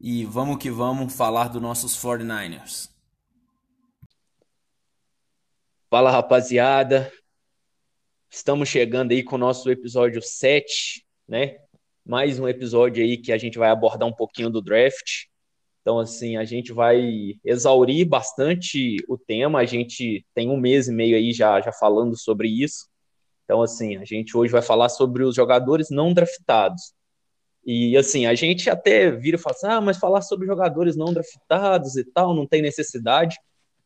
e 0.00 0.24
vamos 0.24 0.56
que 0.56 0.70
vamos 0.70 1.14
falar 1.14 1.48
dos 1.48 1.60
nossos 1.60 1.94
49ers. 1.94 2.88
Fala 5.90 6.10
rapaziada, 6.10 7.12
estamos 8.30 8.68
chegando 8.68 9.10
aí 9.10 9.22
com 9.22 9.34
o 9.34 9.38
nosso 9.38 9.70
episódio 9.70 10.22
7, 10.22 11.04
né? 11.28 11.58
Mais 12.06 12.38
um 12.38 12.48
episódio 12.48 13.04
aí 13.04 13.18
que 13.18 13.30
a 13.30 13.36
gente 13.36 13.58
vai 13.58 13.68
abordar 13.68 14.08
um 14.08 14.12
pouquinho 14.12 14.48
do 14.48 14.62
draft. 14.62 15.26
Então, 15.82 15.98
assim, 15.98 16.36
a 16.38 16.44
gente 16.44 16.72
vai 16.72 17.38
exaurir 17.44 18.08
bastante 18.08 18.96
o 19.06 19.18
tema. 19.18 19.58
A 19.58 19.64
gente 19.66 20.24
tem 20.34 20.48
um 20.48 20.56
mês 20.56 20.88
e 20.88 20.92
meio 20.92 21.16
aí 21.16 21.32
já, 21.32 21.60
já 21.60 21.72
falando 21.72 22.16
sobre 22.18 22.48
isso. 22.48 22.88
Então, 23.44 23.60
assim, 23.60 23.96
a 23.96 24.04
gente 24.04 24.36
hoje 24.36 24.52
vai 24.52 24.62
falar 24.62 24.88
sobre 24.88 25.24
os 25.24 25.34
jogadores 25.34 25.90
não 25.90 26.14
draftados. 26.14 26.94
E 27.64 27.96
assim, 27.96 28.26
a 28.26 28.34
gente 28.34 28.70
até 28.70 29.10
vira 29.10 29.36
e 29.36 29.40
fala 29.40 29.54
assim, 29.54 29.66
ah, 29.66 29.80
mas 29.80 29.98
falar 29.98 30.22
sobre 30.22 30.46
jogadores 30.46 30.96
não 30.96 31.12
draftados 31.12 31.96
e 31.96 32.04
tal, 32.04 32.34
não 32.34 32.46
tem 32.46 32.62
necessidade. 32.62 33.36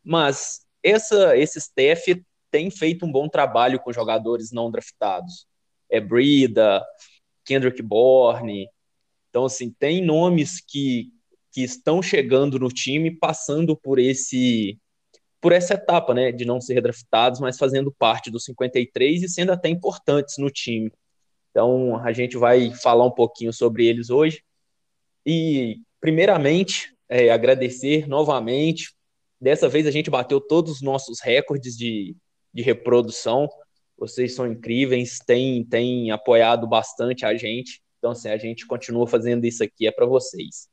Mas 0.02 0.60
essa, 0.82 1.37
esse 1.37 1.59
staff 1.59 2.24
tem 2.51 2.71
feito 2.71 3.04
um 3.04 3.10
bom 3.10 3.29
trabalho 3.29 3.80
com 3.80 3.93
jogadores 3.93 4.52
não 4.52 4.71
draftados. 4.71 5.46
É 5.90 6.01
Brida, 6.01 6.84
Kendrick 7.45 7.82
Bourne. 7.82 8.68
Então, 9.29 9.46
assim, 9.46 9.71
tem 9.71 10.04
nomes 10.04 10.60
que, 10.60 11.10
que 11.51 11.62
estão 11.62 12.01
chegando 12.01 12.59
no 12.59 12.68
time 12.68 13.10
passando 13.10 13.77
por 13.77 13.99
esse 13.99 14.79
por 15.40 15.52
essa 15.52 15.74
etapa, 15.74 16.15
né, 16.15 16.32
de 16.32 16.46
não 16.46 16.59
ser 16.59 16.80
draftados, 16.80 17.38
mas 17.38 17.59
fazendo 17.59 17.93
parte 17.93 18.30
dos 18.30 18.46
53 18.46 19.24
e 19.24 19.29
sendo 19.29 19.52
até 19.52 19.68
importantes 19.68 20.38
no 20.38 20.49
time. 20.49 20.90
Então, 21.55 21.97
a 21.99 22.13
gente 22.13 22.37
vai 22.37 22.74
falar 22.74 23.07
um 23.07 23.13
pouquinho 23.13 23.52
sobre 23.52 23.87
eles 23.87 24.10
hoje. 24.10 24.43
E, 25.24 25.80
primeiramente, 26.01 26.93
é, 27.09 27.30
agradecer 27.30 28.09
novamente. 28.09 28.93
Dessa 29.41 29.69
vez 29.69 29.87
a 29.87 29.93
gente 29.93 30.11
bateu 30.11 30.41
todos 30.41 30.73
os 30.73 30.83
nossos 30.83 31.21
recordes 31.21 31.77
de, 31.77 32.16
de 32.52 32.61
reprodução. 32.61 33.49
Vocês 33.96 34.35
são 34.35 34.51
incríveis, 34.51 35.21
têm, 35.24 35.65
têm 35.65 36.11
apoiado 36.11 36.66
bastante 36.66 37.24
a 37.24 37.37
gente. 37.37 37.80
Então, 37.99 38.11
assim, 38.11 38.30
a 38.30 38.37
gente 38.37 38.66
continua 38.66 39.07
fazendo 39.07 39.45
isso 39.45 39.63
aqui, 39.63 39.87
é 39.87 39.93
para 39.93 40.07
vocês. 40.07 40.68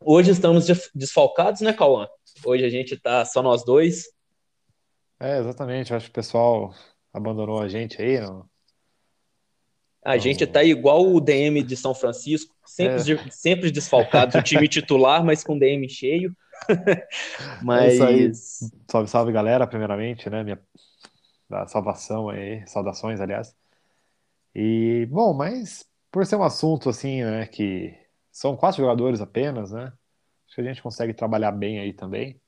Hoje 0.00 0.32
estamos 0.32 0.66
desfalcados, 0.92 1.60
né, 1.60 1.72
Cauã? 1.72 2.08
Hoje 2.44 2.64
a 2.64 2.68
gente 2.68 2.98
tá 2.98 3.24
só 3.24 3.40
nós 3.40 3.64
dois. 3.64 4.06
É, 5.20 5.38
exatamente. 5.38 5.92
Eu 5.92 5.98
acho 5.98 6.06
que 6.06 6.10
o 6.10 6.14
pessoal 6.14 6.74
abandonou 7.12 7.60
a 7.60 7.68
gente 7.68 8.02
aí, 8.02 8.18
não, 8.18 8.44
a 10.04 10.18
gente 10.18 10.46
tá 10.46 10.64
igual 10.64 11.06
o 11.06 11.20
DM 11.20 11.62
de 11.62 11.76
São 11.76 11.94
Francisco, 11.94 12.54
sempre, 12.66 13.12
é. 13.12 13.30
sempre 13.30 13.70
desfalcados, 13.70 14.34
o 14.34 14.42
time 14.42 14.66
titular, 14.66 15.24
mas 15.24 15.44
com 15.44 15.58
DM 15.58 15.88
cheio. 15.88 16.34
mas... 17.62 18.00
É. 18.00 18.30
Salve, 18.88 19.08
salve, 19.08 19.32
galera, 19.32 19.66
primeiramente, 19.66 20.28
né? 20.28 20.42
Minha 20.42 20.60
da 21.48 21.66
salvação 21.66 22.30
aí, 22.30 22.66
saudações, 22.66 23.20
aliás. 23.20 23.54
E, 24.54 25.06
bom, 25.10 25.34
mas 25.34 25.86
por 26.10 26.24
ser 26.26 26.36
um 26.36 26.42
assunto 26.42 26.88
assim, 26.88 27.22
né, 27.22 27.46
que 27.46 27.94
são 28.30 28.56
quatro 28.56 28.82
jogadores 28.82 29.20
apenas, 29.20 29.70
né? 29.70 29.92
Acho 30.46 30.56
que 30.56 30.60
a 30.62 30.64
gente 30.64 30.82
consegue 30.82 31.14
trabalhar 31.14 31.52
bem 31.52 31.78
aí 31.78 31.92
também. 31.92 32.40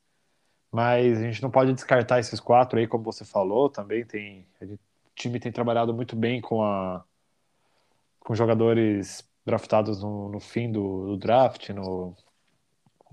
Mas 0.73 1.19
a 1.19 1.23
gente 1.23 1.43
não 1.43 1.51
pode 1.51 1.73
descartar 1.73 2.19
esses 2.19 2.41
quatro 2.41 2.79
aí, 2.79 2.87
como 2.87 3.05
você 3.05 3.25
falou, 3.25 3.71
também 3.71 4.05
tem. 4.05 4.47
Gente, 4.61 4.75
o 4.75 4.79
time 5.15 5.39
tem 5.39 5.53
trabalhado 5.53 5.95
muito 5.95 6.17
bem 6.17 6.41
com 6.41 6.63
a 6.63 7.05
com 8.25 8.35
jogadores 8.35 9.23
draftados 9.47 10.03
no, 10.03 10.31
no 10.31 10.41
fim 10.41 10.73
do, 10.73 11.07
do, 11.09 11.17
draft, 11.19 11.69
no, 11.69 12.17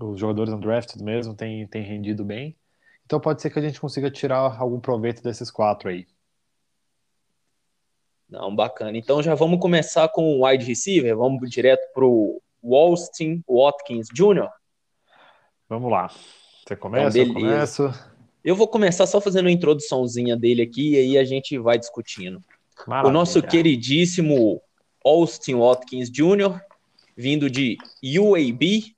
os 0.00 0.18
jogadores 0.18 0.52
undrafted 0.52 1.04
mesmo 1.04 1.34
têm, 1.34 1.66
têm 1.68 1.82
rendido 1.82 2.24
bem. 2.24 2.56
Então 3.04 3.20
pode 3.20 3.42
ser 3.42 3.50
que 3.50 3.58
a 3.58 3.62
gente 3.62 3.78
consiga 3.78 4.10
tirar 4.10 4.58
algum 4.58 4.80
proveito 4.80 5.22
desses 5.22 5.50
quatro 5.50 5.90
aí. 5.90 6.06
Não, 8.28 8.56
bacana. 8.56 8.96
Então 8.96 9.22
já 9.22 9.34
vamos 9.34 9.60
começar 9.60 10.08
com 10.08 10.40
o 10.40 10.46
wide 10.46 10.64
receiver, 10.64 11.14
vamos 11.14 11.48
direto 11.50 11.92
para 11.92 12.06
o 12.06 12.42
Walston 12.64 13.42
Watkins 13.46 14.08
Jr. 14.08 14.48
Vamos 15.68 15.90
lá. 15.90 16.10
Você 16.66 16.74
começa? 16.74 17.18
Então, 17.18 17.34
eu 17.34 17.34
começo. 17.34 17.94
Eu 18.42 18.56
vou 18.56 18.66
começar 18.66 19.06
só 19.06 19.20
fazendo 19.20 19.44
uma 19.44 19.52
introduçãozinha 19.52 20.36
dele 20.36 20.62
aqui 20.62 20.94
e 20.94 20.96
aí 20.96 21.18
a 21.18 21.24
gente 21.24 21.58
vai 21.58 21.78
discutindo. 21.78 22.42
Maravilha. 22.86 23.10
O 23.10 23.12
nosso 23.12 23.42
queridíssimo 23.42 24.60
Austin 25.04 25.54
Watkins 25.54 26.10
Jr., 26.10 26.60
vindo 27.16 27.50
de 27.50 27.76
UAB 28.02 28.94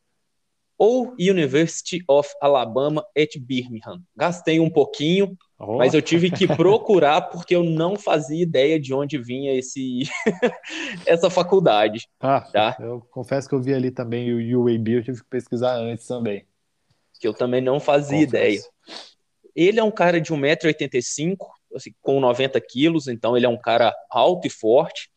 ou 0.76 1.14
University 1.18 2.02
of 2.08 2.28
Alabama 2.40 3.04
at 3.16 3.38
Birmingham. 3.38 4.02
Gastei 4.16 4.58
um 4.58 4.68
pouquinho, 4.68 5.36
oh. 5.58 5.78
mas 5.78 5.94
eu 5.94 6.02
tive 6.02 6.30
que 6.30 6.46
procurar 6.56 7.22
porque 7.22 7.54
eu 7.54 7.62
não 7.62 7.96
fazia 7.96 8.42
ideia 8.42 8.78
de 8.78 8.92
onde 8.92 9.16
vinha 9.18 9.54
esse 9.54 10.02
essa 11.06 11.30
faculdade. 11.30 12.08
Ah, 12.20 12.40
tá? 12.40 12.76
eu 12.80 13.00
confesso 13.10 13.48
que 13.48 13.54
eu 13.54 13.60
vi 13.60 13.72
ali 13.72 13.90
também 13.90 14.32
o 14.32 14.60
UAB, 14.60 14.88
eu 14.88 15.04
tive 15.04 15.20
que 15.20 15.28
pesquisar 15.28 15.76
antes 15.76 16.06
também. 16.06 16.44
Que 17.20 17.28
eu 17.28 17.32
também 17.32 17.60
não 17.60 17.78
fazia 17.78 18.24
confesso. 18.24 18.36
ideia. 18.36 18.60
Ele 19.54 19.78
é 19.78 19.84
um 19.84 19.90
cara 19.90 20.20
de 20.20 20.32
1,85m, 20.32 21.36
assim, 21.76 21.94
com 22.02 22.18
90 22.18 22.60
quilos, 22.60 23.06
então 23.06 23.36
ele 23.36 23.46
é 23.46 23.48
um 23.48 23.56
cara 23.56 23.94
alto 24.10 24.48
e 24.48 24.50
forte 24.50 25.13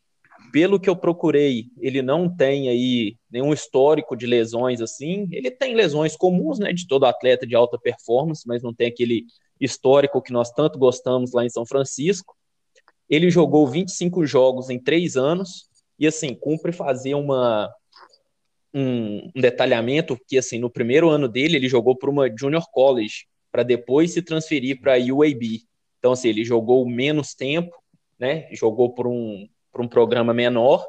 pelo 0.52 0.80
que 0.80 0.90
eu 0.90 0.96
procurei, 0.96 1.66
ele 1.80 2.02
não 2.02 2.34
tem 2.34 2.70
aí 2.70 3.18
nenhum 3.30 3.54
histórico 3.54 4.16
de 4.16 4.26
lesões 4.26 4.82
assim. 4.82 5.28
Ele 5.32 5.52
tem 5.52 5.76
lesões 5.76 6.16
comuns, 6.16 6.60
né, 6.60 6.72
de 6.74 6.88
todo 6.88 7.06
atleta 7.06 7.46
de 7.46 7.56
alta 7.56 7.78
performance, 7.78 8.48
mas 8.48 8.64
não 8.64 8.74
tem 8.74 8.88
aquele 8.88 9.26
histórico 9.60 10.22
que 10.22 10.32
nós 10.32 10.52
tanto 10.52 10.80
gostamos 10.80 11.34
lá 11.34 11.46
em 11.46 11.50
São 11.50 11.66
Francisco. 11.66 12.36
Ele 13.10 13.30
jogou 13.30 13.68
25 13.68 14.26
jogos 14.26 14.70
em 14.70 14.80
três 14.80 15.16
anos 15.16 15.70
e 16.00 16.06
assim 16.06 16.34
cumpre 16.34 16.72
fazer 16.72 17.16
uma 17.16 17.74
um, 18.74 19.32
detalhamento 19.36 20.18
que 20.28 20.38
assim 20.38 20.60
no 20.60 20.70
primeiro 20.70 21.10
ano 21.10 21.28
dele 21.28 21.56
ele 21.56 21.70
jogou 21.70 21.96
para 21.96 22.10
uma 22.10 22.30
junior 22.38 22.66
college 22.72 23.26
para 23.52 23.64
depois 23.64 24.12
se 24.12 24.22
transferir 24.22 24.80
para 24.80 24.96
a 24.96 24.98
UAB. 24.98 25.64
Então 25.98 26.12
assim 26.12 26.30
ele 26.30 26.44
jogou 26.44 26.88
menos 26.88 27.34
tempo, 27.34 27.76
né? 28.20 28.48
Jogou 28.54 28.94
por 28.94 29.08
um 29.08 29.48
para 29.78 29.86
um 29.86 29.88
programa 29.88 30.34
menor. 30.34 30.84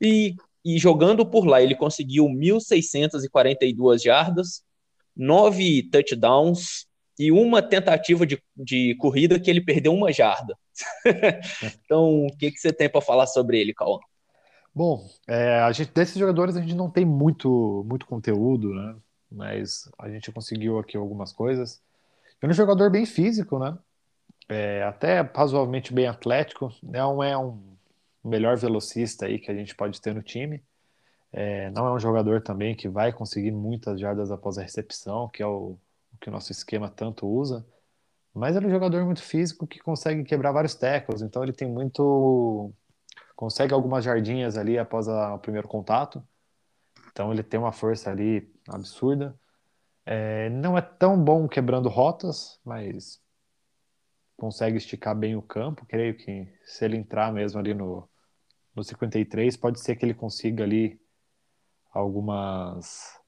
E, 0.00 0.34
e 0.64 0.78
jogando 0.78 1.24
por 1.26 1.46
lá, 1.46 1.60
ele 1.60 1.74
conseguiu 1.74 2.24
1.642 2.24 4.02
jardas, 4.02 4.62
nove 5.14 5.82
touchdowns 5.90 6.86
e 7.18 7.30
uma 7.30 7.62
tentativa 7.62 8.26
de, 8.26 8.42
de 8.56 8.94
corrida 8.96 9.38
que 9.38 9.50
ele 9.50 9.60
perdeu 9.60 9.92
uma 9.92 10.12
jarda. 10.12 10.56
então, 11.84 12.26
o 12.26 12.36
que, 12.36 12.50
que 12.50 12.58
você 12.58 12.72
tem 12.72 12.88
para 12.88 13.00
falar 13.00 13.26
sobre 13.26 13.60
ele, 13.60 13.74
Cauã? 13.74 13.98
Bom, 14.74 15.06
é, 15.26 15.60
a 15.60 15.72
gente, 15.72 15.92
desses 15.92 16.18
jogadores 16.18 16.56
a 16.56 16.60
gente 16.60 16.74
não 16.74 16.90
tem 16.90 17.04
muito, 17.04 17.84
muito 17.88 18.06
conteúdo, 18.06 18.74
né? 18.74 18.96
Mas 19.30 19.90
a 19.98 20.08
gente 20.08 20.30
conseguiu 20.30 20.78
aqui 20.78 20.96
algumas 20.96 21.32
coisas. 21.32 21.82
É 22.40 22.46
um 22.46 22.52
jogador 22.52 22.90
bem 22.90 23.06
físico, 23.06 23.58
né? 23.58 23.76
É, 24.48 24.82
até 24.84 25.20
razoavelmente 25.20 25.92
bem 25.92 26.06
atlético. 26.06 26.70
Não 26.82 27.22
é 27.22 27.36
um 27.36 27.75
melhor 28.26 28.56
velocista 28.56 29.26
aí 29.26 29.38
que 29.38 29.50
a 29.50 29.54
gente 29.54 29.74
pode 29.74 30.00
ter 30.00 30.14
no 30.14 30.22
time. 30.22 30.62
É, 31.32 31.70
não 31.70 31.86
é 31.86 31.92
um 31.92 31.98
jogador 31.98 32.42
também 32.42 32.74
que 32.74 32.88
vai 32.88 33.12
conseguir 33.12 33.50
muitas 33.50 34.00
jardas 34.00 34.30
após 34.30 34.58
a 34.58 34.62
recepção, 34.62 35.28
que 35.28 35.42
é 35.42 35.46
o, 35.46 35.78
o 36.12 36.18
que 36.20 36.28
o 36.28 36.32
nosso 36.32 36.52
esquema 36.52 36.88
tanto 36.88 37.26
usa. 37.26 37.66
Mas 38.32 38.56
ele 38.56 38.66
é 38.66 38.68
um 38.68 38.72
jogador 38.72 39.04
muito 39.04 39.22
físico 39.22 39.66
que 39.66 39.78
consegue 39.78 40.24
quebrar 40.24 40.52
vários 40.52 40.74
tackles, 40.74 41.22
então 41.22 41.42
ele 41.42 41.52
tem 41.52 41.68
muito. 41.68 42.72
consegue 43.34 43.72
algumas 43.72 44.04
jardinhas 44.04 44.56
ali 44.56 44.78
após 44.78 45.08
a, 45.08 45.34
o 45.34 45.38
primeiro 45.38 45.68
contato. 45.68 46.22
Então 47.12 47.32
ele 47.32 47.42
tem 47.42 47.58
uma 47.58 47.72
força 47.72 48.10
ali 48.10 48.50
absurda. 48.68 49.38
É, 50.04 50.50
não 50.50 50.76
é 50.76 50.82
tão 50.82 51.22
bom 51.22 51.48
quebrando 51.48 51.88
rotas, 51.88 52.60
mas 52.64 53.20
consegue 54.36 54.76
esticar 54.76 55.16
bem 55.16 55.34
o 55.34 55.42
campo. 55.42 55.86
Creio 55.86 56.16
que 56.16 56.46
se 56.64 56.84
ele 56.84 56.96
entrar 56.96 57.32
mesmo 57.32 57.58
ali 57.58 57.74
no, 57.74 58.08
no 58.76 58.84
53, 58.84 59.56
pode 59.56 59.80
ser 59.80 59.96
que 59.96 60.04
ele 60.04 60.14
consiga 60.14 60.62
ali 60.62 61.00
algumas 61.90 63.18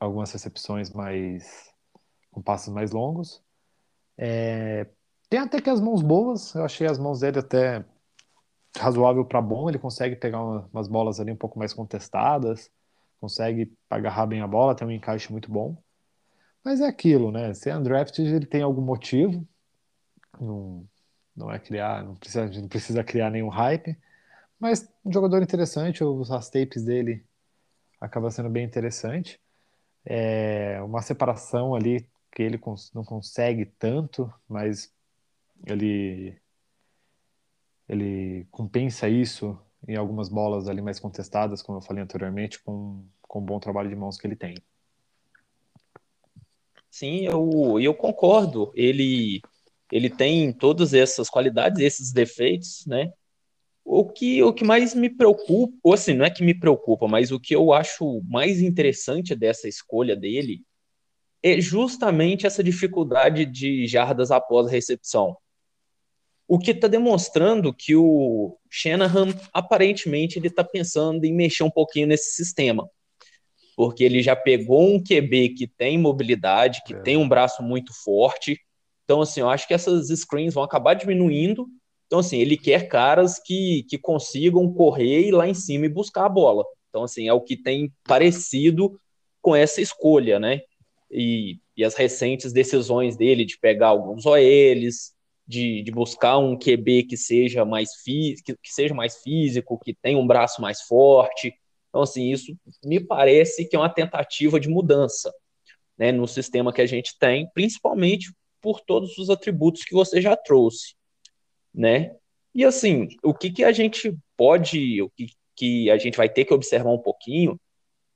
algumas 0.00 0.32
recepções 0.32 0.90
mais 0.90 1.70
com 2.30 2.40
passos 2.40 2.72
mais 2.72 2.90
longos. 2.90 3.42
É, 4.16 4.86
tem 5.28 5.38
até 5.38 5.60
que 5.60 5.68
as 5.68 5.80
mãos 5.80 6.02
boas, 6.02 6.54
eu 6.54 6.64
achei 6.64 6.86
as 6.86 6.98
mãos 6.98 7.20
dele 7.20 7.40
até 7.40 7.84
razoável 8.76 9.24
para 9.24 9.42
bom, 9.42 9.68
ele 9.68 9.78
consegue 9.78 10.16
pegar 10.16 10.42
uma, 10.42 10.68
umas 10.72 10.88
bolas 10.88 11.20
ali 11.20 11.30
um 11.30 11.36
pouco 11.36 11.58
mais 11.58 11.74
contestadas, 11.74 12.70
consegue 13.20 13.72
agarrar 13.90 14.26
bem 14.26 14.40
a 14.40 14.46
bola, 14.46 14.74
tem 14.74 14.86
um 14.88 14.90
encaixe 14.90 15.30
muito 15.30 15.50
bom. 15.50 15.76
Mas 16.64 16.80
é 16.80 16.86
aquilo, 16.86 17.30
né? 17.30 17.52
Se 17.52 17.68
é 17.68 17.76
undrafted, 17.76 18.34
ele 18.34 18.46
tem 18.46 18.62
algum 18.62 18.82
motivo, 18.82 19.46
não, 20.40 20.88
não 21.36 21.50
é 21.50 21.58
criar, 21.58 22.04
não 22.04 22.14
precisa, 22.14 22.46
não 22.46 22.68
precisa 22.68 23.04
criar 23.04 23.30
nenhum 23.30 23.48
hype, 23.48 23.96
mas 24.58 24.88
um 25.04 25.12
jogador 25.12 25.42
interessante, 25.42 26.02
as 26.30 26.50
tapes 26.50 26.84
dele 26.84 27.24
acaba 28.00 28.30
sendo 28.30 28.50
bem 28.50 28.64
interessante. 28.64 29.40
É 30.04 30.80
uma 30.82 31.02
separação 31.02 31.74
ali 31.74 32.08
que 32.32 32.42
ele 32.42 32.60
não 32.94 33.04
consegue 33.04 33.66
tanto, 33.66 34.32
mas 34.48 34.92
ele 35.66 36.40
ele 37.88 38.46
compensa 38.52 39.08
isso 39.08 39.58
em 39.86 39.96
algumas 39.96 40.28
bolas 40.28 40.68
ali 40.68 40.80
mais 40.80 41.00
contestadas, 41.00 41.60
como 41.60 41.78
eu 41.78 41.82
falei 41.82 42.02
anteriormente, 42.02 42.62
com, 42.62 43.04
com 43.22 43.40
o 43.40 43.42
bom 43.42 43.58
trabalho 43.58 43.88
de 43.88 43.96
mãos 43.96 44.16
que 44.16 44.26
ele 44.26 44.36
tem. 44.36 44.54
Sim, 46.88 47.26
eu, 47.26 47.80
eu 47.80 47.94
concordo. 47.94 48.70
Ele, 48.74 49.40
ele 49.90 50.08
tem 50.08 50.52
todas 50.52 50.94
essas 50.94 51.28
qualidades, 51.28 51.80
esses 51.80 52.12
defeitos, 52.12 52.84
né? 52.86 53.12
O 53.84 54.04
que, 54.04 54.42
o 54.42 54.52
que 54.52 54.62
mais 54.62 54.94
me 54.94 55.10
preocupa, 55.10 55.76
ou 55.82 55.92
assim, 55.94 56.14
não 56.14 56.24
é 56.24 56.30
que 56.30 56.44
me 56.44 56.54
preocupa, 56.54 57.08
mas 57.08 57.32
o 57.32 57.40
que 57.40 57.54
eu 57.54 57.72
acho 57.72 58.22
mais 58.28 58.60
interessante 58.60 59.34
dessa 59.34 59.68
escolha 59.68 60.14
dele 60.14 60.62
é 61.42 61.60
justamente 61.60 62.46
essa 62.46 62.62
dificuldade 62.62 63.46
de 63.46 63.86
jardas 63.86 64.30
após 64.30 64.66
a 64.66 64.70
recepção. 64.70 65.36
O 66.46 66.58
que 66.58 66.72
está 66.72 66.88
demonstrando 66.88 67.72
que 67.72 67.94
o 67.94 68.58
Shanahan, 68.68 69.28
aparentemente, 69.52 70.38
ele 70.38 70.48
está 70.48 70.64
pensando 70.64 71.24
em 71.24 71.32
mexer 71.32 71.62
um 71.62 71.70
pouquinho 71.70 72.08
nesse 72.08 72.32
sistema. 72.32 72.90
Porque 73.76 74.04
ele 74.04 74.22
já 74.22 74.36
pegou 74.36 74.82
um 74.82 75.02
QB 75.02 75.50
que 75.50 75.66
tem 75.66 75.96
mobilidade, 75.96 76.82
que 76.84 76.92
é. 76.92 77.00
tem 77.00 77.16
um 77.16 77.28
braço 77.28 77.62
muito 77.62 77.92
forte. 78.04 78.60
Então, 79.10 79.22
assim, 79.22 79.40
eu 79.40 79.50
acho 79.50 79.66
que 79.66 79.74
essas 79.74 80.08
screens 80.08 80.54
vão 80.54 80.62
acabar 80.62 80.94
diminuindo. 80.94 81.66
Então, 82.06 82.20
assim, 82.20 82.38
ele 82.38 82.56
quer 82.56 82.86
caras 82.86 83.40
que, 83.44 83.84
que 83.88 83.98
consigam 83.98 84.72
correr 84.72 85.26
e 85.26 85.32
lá 85.32 85.48
em 85.48 85.54
cima 85.54 85.86
e 85.86 85.88
buscar 85.88 86.26
a 86.26 86.28
bola. 86.28 86.64
Então, 86.88 87.02
assim, 87.02 87.26
é 87.26 87.32
o 87.32 87.40
que 87.40 87.56
tem 87.56 87.92
parecido 88.04 88.96
com 89.42 89.56
essa 89.56 89.80
escolha, 89.80 90.38
né? 90.38 90.60
e, 91.10 91.58
e 91.76 91.84
as 91.84 91.94
recentes 91.94 92.52
decisões 92.52 93.16
dele 93.16 93.44
de 93.44 93.58
pegar 93.58 93.88
alguns 93.88 94.24
OLs, 94.26 95.12
de, 95.46 95.82
de, 95.82 95.90
buscar 95.90 96.38
um 96.38 96.56
QB 96.56 97.04
que 97.04 97.16
seja 97.16 97.64
mais 97.64 97.90
físico, 98.04 98.46
que, 98.46 98.54
que, 98.62 98.72
seja 98.72 98.94
mais 98.94 99.16
físico, 99.16 99.80
que 99.82 99.92
tenha 99.92 100.16
um 100.16 100.26
braço 100.26 100.62
mais 100.62 100.82
forte. 100.82 101.52
Então, 101.88 102.02
assim, 102.02 102.30
isso 102.30 102.56
me 102.84 103.00
parece 103.00 103.64
que 103.64 103.74
é 103.74 103.78
uma 103.78 103.92
tentativa 103.92 104.60
de 104.60 104.68
mudança 104.68 105.32
né, 105.98 106.12
no 106.12 106.28
sistema 106.28 106.72
que 106.72 106.80
a 106.80 106.86
gente 106.86 107.18
tem, 107.18 107.50
principalmente 107.52 108.32
por 108.60 108.80
todos 108.80 109.16
os 109.18 109.30
atributos 109.30 109.84
que 109.84 109.94
você 109.94 110.20
já 110.20 110.36
trouxe, 110.36 110.94
né? 111.74 112.14
E 112.54 112.64
assim, 112.64 113.08
o 113.22 113.32
que, 113.32 113.50
que 113.50 113.64
a 113.64 113.72
gente 113.72 114.16
pode, 114.36 115.00
o 115.02 115.10
que, 115.10 115.28
que 115.56 115.90
a 115.90 115.98
gente 115.98 116.16
vai 116.16 116.28
ter 116.28 116.44
que 116.44 116.54
observar 116.54 116.90
um 116.90 116.98
pouquinho 116.98 117.58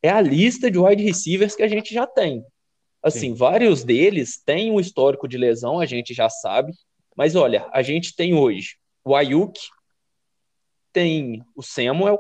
é 0.03 0.11
a 0.11 0.21
lista 0.21 0.71
de 0.71 0.79
wide 0.79 1.03
receivers 1.03 1.55
que 1.55 1.63
a 1.63 1.69
gente 1.69 1.95
já 1.95 2.07
tem. 2.07 2.45
Assim, 3.03 3.31
Sim. 3.31 3.35
vários 3.35 3.85
deles 3.85 4.43
têm 4.43 4.71
um 4.71 4.81
histórico 4.81 5.29
de 5.29 5.37
lesão, 5.37 5.79
a 5.79 5.87
gente 5.87 6.13
já 6.13 6.29
sabe. 6.29 6.73
Mas 7.17 7.37
olha, 7.37 7.69
a 7.73 7.83
gente 7.83 8.17
tem 8.17 8.35
hoje 8.35 8.77
o 9.05 9.15
Ayuk, 9.15 9.61
tem 10.93 11.43
o 11.55 11.63
Samuel, 11.63 12.19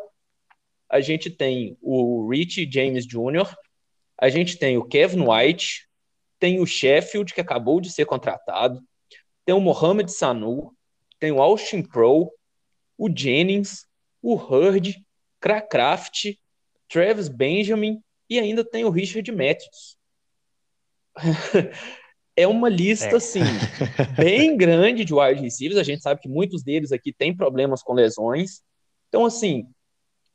a 0.88 1.00
gente 1.00 1.30
tem 1.30 1.76
o 1.80 2.28
Rich 2.28 2.68
James 2.70 3.06
Jr., 3.06 3.54
a 4.18 4.28
gente 4.28 4.56
tem 4.56 4.76
o 4.76 4.84
Kevin 4.84 5.24
White, 5.26 5.88
tem 6.44 6.60
o 6.60 6.66
Sheffield, 6.66 7.32
que 7.32 7.40
acabou 7.40 7.80
de 7.80 7.90
ser 7.90 8.04
contratado, 8.04 8.84
tem 9.46 9.54
o 9.54 9.60
Mohamed 9.60 10.12
Sanu, 10.12 10.76
tem 11.18 11.32
o 11.32 11.40
Austin 11.40 11.80
Pro, 11.80 12.30
o 12.98 13.08
Jennings, 13.08 13.86
o 14.20 14.34
Hurd, 14.34 15.02
Cracraft, 15.40 16.34
Travis 16.86 17.28
Benjamin 17.28 17.98
e 18.28 18.38
ainda 18.38 18.62
tem 18.62 18.84
o 18.84 18.90
Richard 18.90 19.32
Matthews. 19.32 19.96
é 22.36 22.46
uma 22.46 22.68
lista, 22.68 23.14
é. 23.14 23.16
assim, 23.16 23.40
bem 24.14 24.54
grande 24.58 25.02
de 25.02 25.14
wide 25.14 25.40
receivers. 25.40 25.80
A 25.80 25.82
gente 25.82 26.02
sabe 26.02 26.20
que 26.20 26.28
muitos 26.28 26.62
deles 26.62 26.92
aqui 26.92 27.10
têm 27.10 27.34
problemas 27.34 27.82
com 27.82 27.94
lesões. 27.94 28.60
Então, 29.08 29.24
assim, 29.24 29.66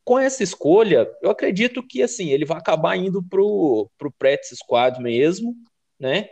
com 0.03 0.17
essa 0.17 0.41
escolha, 0.41 1.07
eu 1.21 1.29
acredito 1.29 1.85
que, 1.85 2.01
assim, 2.01 2.29
ele 2.29 2.45
vai 2.45 2.57
acabar 2.57 2.95
indo 2.95 3.21
pro, 3.21 3.87
pro 3.95 4.11
practice 4.11 4.55
squad 4.55 4.99
mesmo, 4.99 5.55
né? 5.99 6.29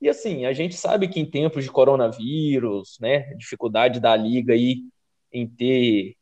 E, 0.00 0.08
assim, 0.08 0.44
a 0.44 0.52
gente 0.52 0.74
sabe 0.74 1.08
que 1.08 1.20
em 1.20 1.30
tempos 1.30 1.64
de 1.64 1.70
coronavírus, 1.70 2.98
né, 3.00 3.34
dificuldade 3.34 4.00
da 4.00 4.14
liga 4.16 4.52
aí 4.52 4.82
em 5.32 5.46
ter 5.46 6.16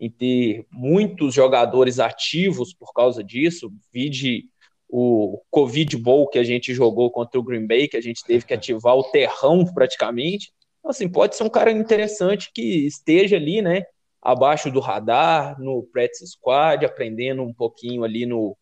em 0.00 0.08
ter 0.08 0.64
muitos 0.72 1.34
jogadores 1.34 1.98
ativos 1.98 2.72
por 2.72 2.94
causa 2.94 3.22
disso, 3.22 3.70
vide 3.92 4.46
o 4.88 5.42
Covid 5.50 5.94
Bowl 5.98 6.26
que 6.26 6.38
a 6.38 6.42
gente 6.42 6.72
jogou 6.72 7.10
contra 7.10 7.38
o 7.38 7.42
Green 7.42 7.66
Bay, 7.66 7.86
que 7.86 7.98
a 7.98 8.00
gente 8.00 8.24
teve 8.24 8.46
que 8.46 8.54
ativar 8.54 8.96
o 8.96 9.04
terrão 9.04 9.62
praticamente. 9.64 10.50
Então, 10.78 10.90
assim, 10.90 11.06
pode 11.06 11.36
ser 11.36 11.44
um 11.44 11.50
cara 11.50 11.70
interessante 11.70 12.50
que 12.52 12.86
esteja 12.86 13.36
ali, 13.36 13.60
né, 13.60 13.84
abaixo 14.22 14.70
do 14.70 14.80
radar, 14.80 15.60
no 15.60 15.82
practice 15.92 16.26
squad, 16.26 16.84
aprendendo 16.84 17.42
um 17.42 17.52
pouquinho 17.52 18.02
ali 18.02 18.26
no, 18.26 18.56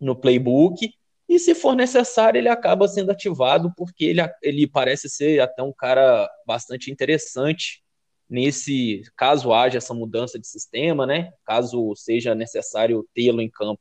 no 0.00 0.14
playbook. 0.14 0.92
E 1.30 1.38
se 1.38 1.54
for 1.54 1.76
necessário, 1.76 2.38
ele 2.38 2.48
acaba 2.48 2.88
sendo 2.88 3.12
ativado, 3.12 3.72
porque 3.76 4.04
ele, 4.04 4.20
ele 4.42 4.66
parece 4.66 5.08
ser 5.08 5.38
até 5.38 5.62
um 5.62 5.72
cara 5.72 6.28
bastante 6.44 6.90
interessante 6.90 7.84
nesse 8.28 9.02
caso 9.16 9.52
haja 9.52 9.78
essa 9.78 9.94
mudança 9.94 10.40
de 10.40 10.48
sistema, 10.48 11.06
né? 11.06 11.32
Caso 11.44 11.94
seja 11.94 12.34
necessário 12.34 13.08
tê-lo 13.14 13.40
em 13.40 13.48
campo. 13.48 13.80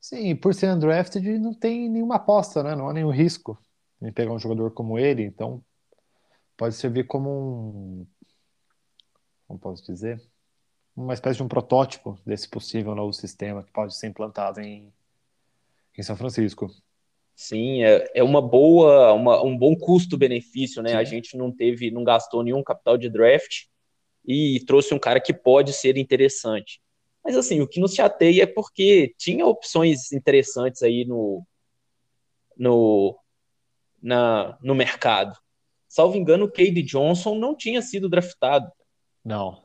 Sim, 0.00 0.34
por 0.34 0.54
ser 0.54 0.72
undrafted, 0.72 1.38
não 1.38 1.52
tem 1.52 1.86
nenhuma 1.86 2.14
aposta, 2.14 2.62
né? 2.62 2.74
Não 2.74 2.88
há 2.88 2.94
nenhum 2.94 3.10
risco 3.10 3.58
em 4.00 4.10
pegar 4.10 4.32
um 4.32 4.38
jogador 4.38 4.70
como 4.70 4.98
ele, 4.98 5.24
então 5.24 5.62
pode 6.56 6.74
servir 6.76 7.06
como 7.06 7.30
um. 7.30 8.06
Como 9.46 9.60
posso 9.60 9.84
dizer? 9.84 10.18
Uma 10.96 11.12
espécie 11.12 11.36
de 11.36 11.42
um 11.42 11.48
protótipo 11.48 12.18
desse 12.24 12.48
possível 12.48 12.94
novo 12.94 13.12
sistema 13.12 13.62
que 13.62 13.70
pode 13.70 13.94
ser 13.94 14.06
implantado 14.06 14.60
em, 14.60 14.90
em 15.98 16.02
São 16.02 16.16
Francisco. 16.16 16.70
Sim, 17.34 17.84
é, 17.84 18.10
é 18.14 18.22
uma 18.22 18.40
boa, 18.40 19.12
uma, 19.12 19.42
um 19.44 19.56
bom 19.56 19.76
custo-benefício, 19.76 20.82
né? 20.82 20.90
Sim. 20.90 20.96
A 20.96 21.04
gente 21.04 21.36
não 21.36 21.52
teve, 21.52 21.90
não 21.90 22.02
gastou 22.02 22.42
nenhum 22.42 22.62
capital 22.62 22.96
de 22.96 23.08
draft 23.08 23.66
e 24.24 24.60
trouxe 24.66 24.94
um 24.94 24.98
cara 24.98 25.20
que 25.20 25.32
pode 25.32 25.72
ser 25.72 25.96
interessante. 25.96 26.80
Mas 27.24 27.36
assim, 27.36 27.60
o 27.60 27.68
que 27.68 27.80
nos 27.80 27.94
chateia 27.94 28.42
é 28.42 28.46
porque 28.46 29.14
tinha 29.16 29.46
opções 29.46 30.12
interessantes 30.12 30.82
aí 30.82 31.04
no, 31.04 31.46
no, 32.56 33.18
na, 34.02 34.58
no 34.62 34.74
mercado. 34.74 35.38
Salvo 35.88 36.16
engano, 36.16 36.46
o 36.46 36.50
Cade 36.50 36.82
Johnson 36.82 37.34
não 37.34 37.54
tinha 37.54 37.80
sido 37.82 38.08
draftado. 38.08 38.70
Não. 39.24 39.62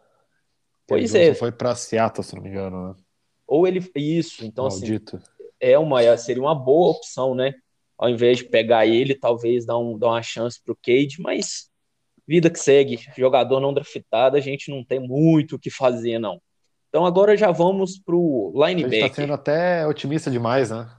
Pois 0.88 1.16
é. 1.16 1.34
foi 1.34 1.52
para 1.52 1.76
Seattle, 1.76 2.24
se 2.24 2.36
não 2.36 2.44
me 2.44 2.50
engano, 2.50 2.90
né? 2.90 2.96
Ou 3.48 3.68
ele 3.68 3.80
isso, 3.96 4.46
então 4.46 4.66
assim, 4.66 4.80
Maldito. 4.80 5.18
assim, 5.18 5.26
é 5.64 5.80
uma 5.80 6.18
seria 6.18 6.44
uma 6.44 6.54
boa 6.54 6.92
opção, 6.92 7.34
né? 7.34 7.54
Ao 7.98 8.10
invés 8.10 8.40
de 8.40 8.46
pegar 8.46 8.86
ele, 8.86 9.16
talvez 9.16 9.66
dar, 9.66 9.78
um, 9.78 9.98
dar 9.98 10.08
uma 10.08 10.22
chance 10.22 10.62
pro 10.62 10.76
Cade, 10.76 11.16
mas 11.20 11.70
vida 12.28 12.50
que 12.50 12.60
segue, 12.60 13.00
jogador 13.18 13.62
não 13.62 13.74
draftado, 13.74 14.36
a 14.36 14.42
gente 14.42 14.70
não 14.70 14.84
tem 14.84 15.00
muito 15.00 15.56
o 15.56 15.60
que 15.60 15.70
fazer 15.70 16.20
não. 16.20 16.42
Então 16.90 17.06
agora 17.06 17.38
já 17.38 17.50
vamos 17.52 17.98
para 17.98 18.16
o 18.16 18.52
linebacker. 18.54 18.86
A 18.86 18.92
gente 18.92 19.06
está 19.06 19.22
sendo 19.22 19.34
até 19.34 19.88
otimista 19.88 20.30
demais, 20.30 20.70
né? 20.70 20.90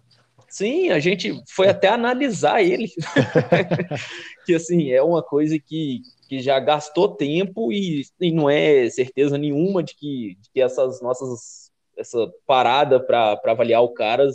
Sim, 0.49 0.91
a 0.91 0.99
gente 0.99 1.43
foi 1.49 1.69
até 1.69 1.89
analisar 1.89 2.63
ele. 2.63 2.89
que 4.47 4.55
assim, 4.55 4.93
é 4.93 5.03
uma 5.03 5.23
coisa 5.23 5.59
que, 5.59 6.01
que 6.29 6.41
já 6.41 6.59
gastou 6.59 7.09
tempo 7.09 7.73
e, 7.73 8.05
e 8.21 8.33
não 8.33 8.49
é 8.49 8.89
certeza 8.89 9.37
nenhuma 9.37 9.83
de 9.83 9.95
que, 9.95 10.37
de 10.41 10.51
que 10.53 10.61
essas 10.61 11.03
nossas 11.03 11.65
essa 11.97 12.33
parada 12.47 13.01
para 13.01 13.41
avaliar 13.47 13.83
o 13.83 13.93
cara 13.93 14.29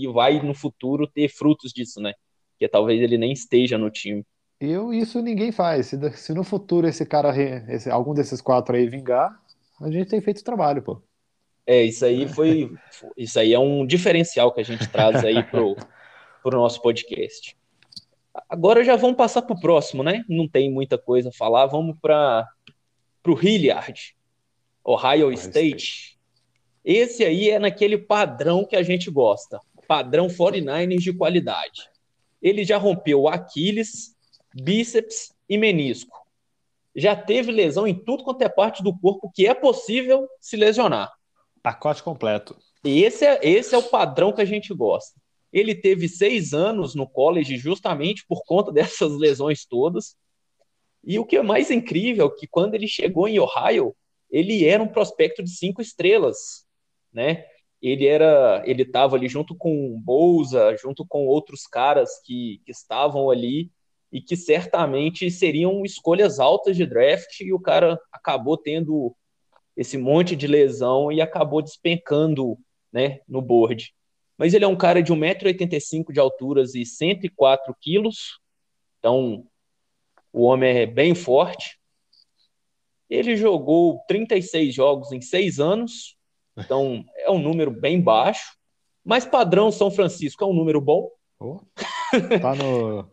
que 0.00 0.08
vai 0.08 0.40
no 0.42 0.54
futuro 0.54 1.06
ter 1.06 1.28
frutos 1.28 1.72
disso, 1.72 2.00
né? 2.00 2.12
Que 2.58 2.68
talvez 2.68 3.00
ele 3.00 3.16
nem 3.16 3.32
esteja 3.32 3.78
no 3.78 3.90
time. 3.90 4.24
Eu, 4.60 4.92
isso 4.92 5.20
ninguém 5.20 5.52
faz. 5.52 5.86
Se, 5.86 6.12
se 6.12 6.32
no 6.32 6.44
futuro 6.44 6.86
esse 6.86 7.04
cara, 7.04 7.34
esse, 7.68 7.90
algum 7.90 8.14
desses 8.14 8.40
quatro 8.40 8.74
aí 8.74 8.88
vingar, 8.88 9.30
a 9.80 9.90
gente 9.90 10.08
tem 10.08 10.20
feito 10.20 10.38
o 10.38 10.44
trabalho, 10.44 10.82
pô. 10.82 11.02
É, 11.66 11.82
isso 11.82 12.04
aí 12.04 12.28
foi. 12.28 12.70
Isso 13.16 13.38
aí 13.38 13.52
é 13.52 13.58
um 13.58 13.86
diferencial 13.86 14.52
que 14.52 14.60
a 14.60 14.64
gente 14.64 14.86
traz 14.88 15.24
aí 15.24 15.42
pro, 15.44 15.76
pro 16.42 16.58
nosso 16.58 16.80
podcast. 16.82 17.56
Agora 18.48 18.84
já 18.84 18.96
vamos 18.96 19.16
passar 19.16 19.42
pro 19.42 19.58
próximo, 19.58 20.02
né? 20.02 20.24
Não 20.28 20.48
tem 20.48 20.70
muita 20.70 20.98
coisa 20.98 21.28
a 21.28 21.32
falar. 21.32 21.66
Vamos 21.66 21.96
para 22.00 22.46
pro 23.22 23.38
Hilliard, 23.40 24.14
Ohio, 24.84 25.26
Ohio 25.26 25.32
State. 25.32 25.76
State. 25.76 26.18
Esse 26.84 27.24
aí 27.24 27.48
é 27.48 27.58
naquele 27.58 27.96
padrão 27.96 28.66
que 28.66 28.76
a 28.76 28.82
gente 28.82 29.10
gosta. 29.10 29.58
Padrão 29.86 30.28
49ers 30.28 30.98
de 30.98 31.12
qualidade. 31.12 31.88
Ele 32.40 32.64
já 32.64 32.76
rompeu 32.76 33.26
Aquiles, 33.28 34.14
bíceps 34.54 35.34
e 35.48 35.56
menisco. 35.56 36.24
Já 36.94 37.16
teve 37.16 37.50
lesão 37.50 37.86
em 37.86 37.94
tudo 37.94 38.22
quanto 38.22 38.42
é 38.42 38.48
parte 38.48 38.82
do 38.82 38.96
corpo 38.96 39.30
que 39.34 39.46
é 39.46 39.54
possível 39.54 40.28
se 40.40 40.56
lesionar. 40.56 41.12
Pacote 41.62 42.02
completo. 42.02 42.56
Esse 42.84 43.24
é, 43.24 43.40
esse 43.42 43.74
é 43.74 43.78
o 43.78 43.82
padrão 43.82 44.32
que 44.32 44.42
a 44.42 44.44
gente 44.44 44.72
gosta. 44.74 45.18
Ele 45.52 45.74
teve 45.74 46.08
seis 46.08 46.52
anos 46.52 46.94
no 46.94 47.08
college 47.08 47.56
justamente 47.56 48.24
por 48.26 48.44
conta 48.44 48.70
dessas 48.72 49.12
lesões 49.16 49.64
todas. 49.64 50.16
E 51.02 51.18
o 51.18 51.24
que 51.24 51.36
é 51.36 51.42
mais 51.42 51.70
incrível 51.70 52.26
é 52.26 52.38
que 52.38 52.46
quando 52.46 52.74
ele 52.74 52.86
chegou 52.86 53.26
em 53.26 53.38
Ohio, 53.38 53.94
ele 54.30 54.64
era 54.64 54.82
um 54.82 54.88
prospecto 54.88 55.42
de 55.42 55.50
cinco 55.50 55.80
estrelas, 55.80 56.66
né? 57.12 57.44
Ele 57.86 58.06
era, 58.06 58.62
ele 58.64 58.82
estava 58.82 59.14
ali 59.14 59.28
junto 59.28 59.54
com 59.54 60.00
Bolsa, 60.00 60.74
junto 60.76 61.06
com 61.06 61.26
outros 61.26 61.66
caras 61.66 62.18
que, 62.24 62.62
que 62.64 62.72
estavam 62.72 63.30
ali 63.30 63.70
e 64.10 64.22
que 64.22 64.38
certamente 64.38 65.30
seriam 65.30 65.84
escolhas 65.84 66.40
altas 66.40 66.78
de 66.78 66.86
draft 66.86 67.40
e 67.40 67.52
o 67.52 67.60
cara 67.60 68.00
acabou 68.10 68.56
tendo 68.56 69.14
esse 69.76 69.98
monte 69.98 70.34
de 70.34 70.46
lesão 70.46 71.12
e 71.12 71.20
acabou 71.20 71.60
despencando 71.60 72.56
né, 72.90 73.20
no 73.28 73.42
board. 73.42 73.92
Mas 74.38 74.54
ele 74.54 74.64
é 74.64 74.68
um 74.68 74.76
cara 74.76 75.02
de 75.02 75.12
1,85m 75.12 76.10
de 76.10 76.18
alturas 76.18 76.74
e 76.74 76.86
104 76.86 77.76
quilos, 77.78 78.40
então 78.98 79.46
o 80.32 80.44
homem 80.44 80.78
é 80.78 80.86
bem 80.86 81.14
forte. 81.14 81.78
Ele 83.10 83.36
jogou 83.36 84.00
36 84.08 84.74
jogos 84.74 85.12
em 85.12 85.20
seis 85.20 85.60
anos, 85.60 86.16
então 86.56 87.04
é 87.16 87.30
um 87.30 87.38
número 87.38 87.70
bem 87.70 88.00
baixo, 88.00 88.56
mas 89.04 89.26
padrão 89.26 89.70
São 89.70 89.90
Francisco 89.90 90.42
é 90.44 90.46
um 90.46 90.54
número 90.54 90.80
bom. 90.80 91.10
Oh, 91.38 91.60
tá, 92.40 92.54
no, 92.54 93.10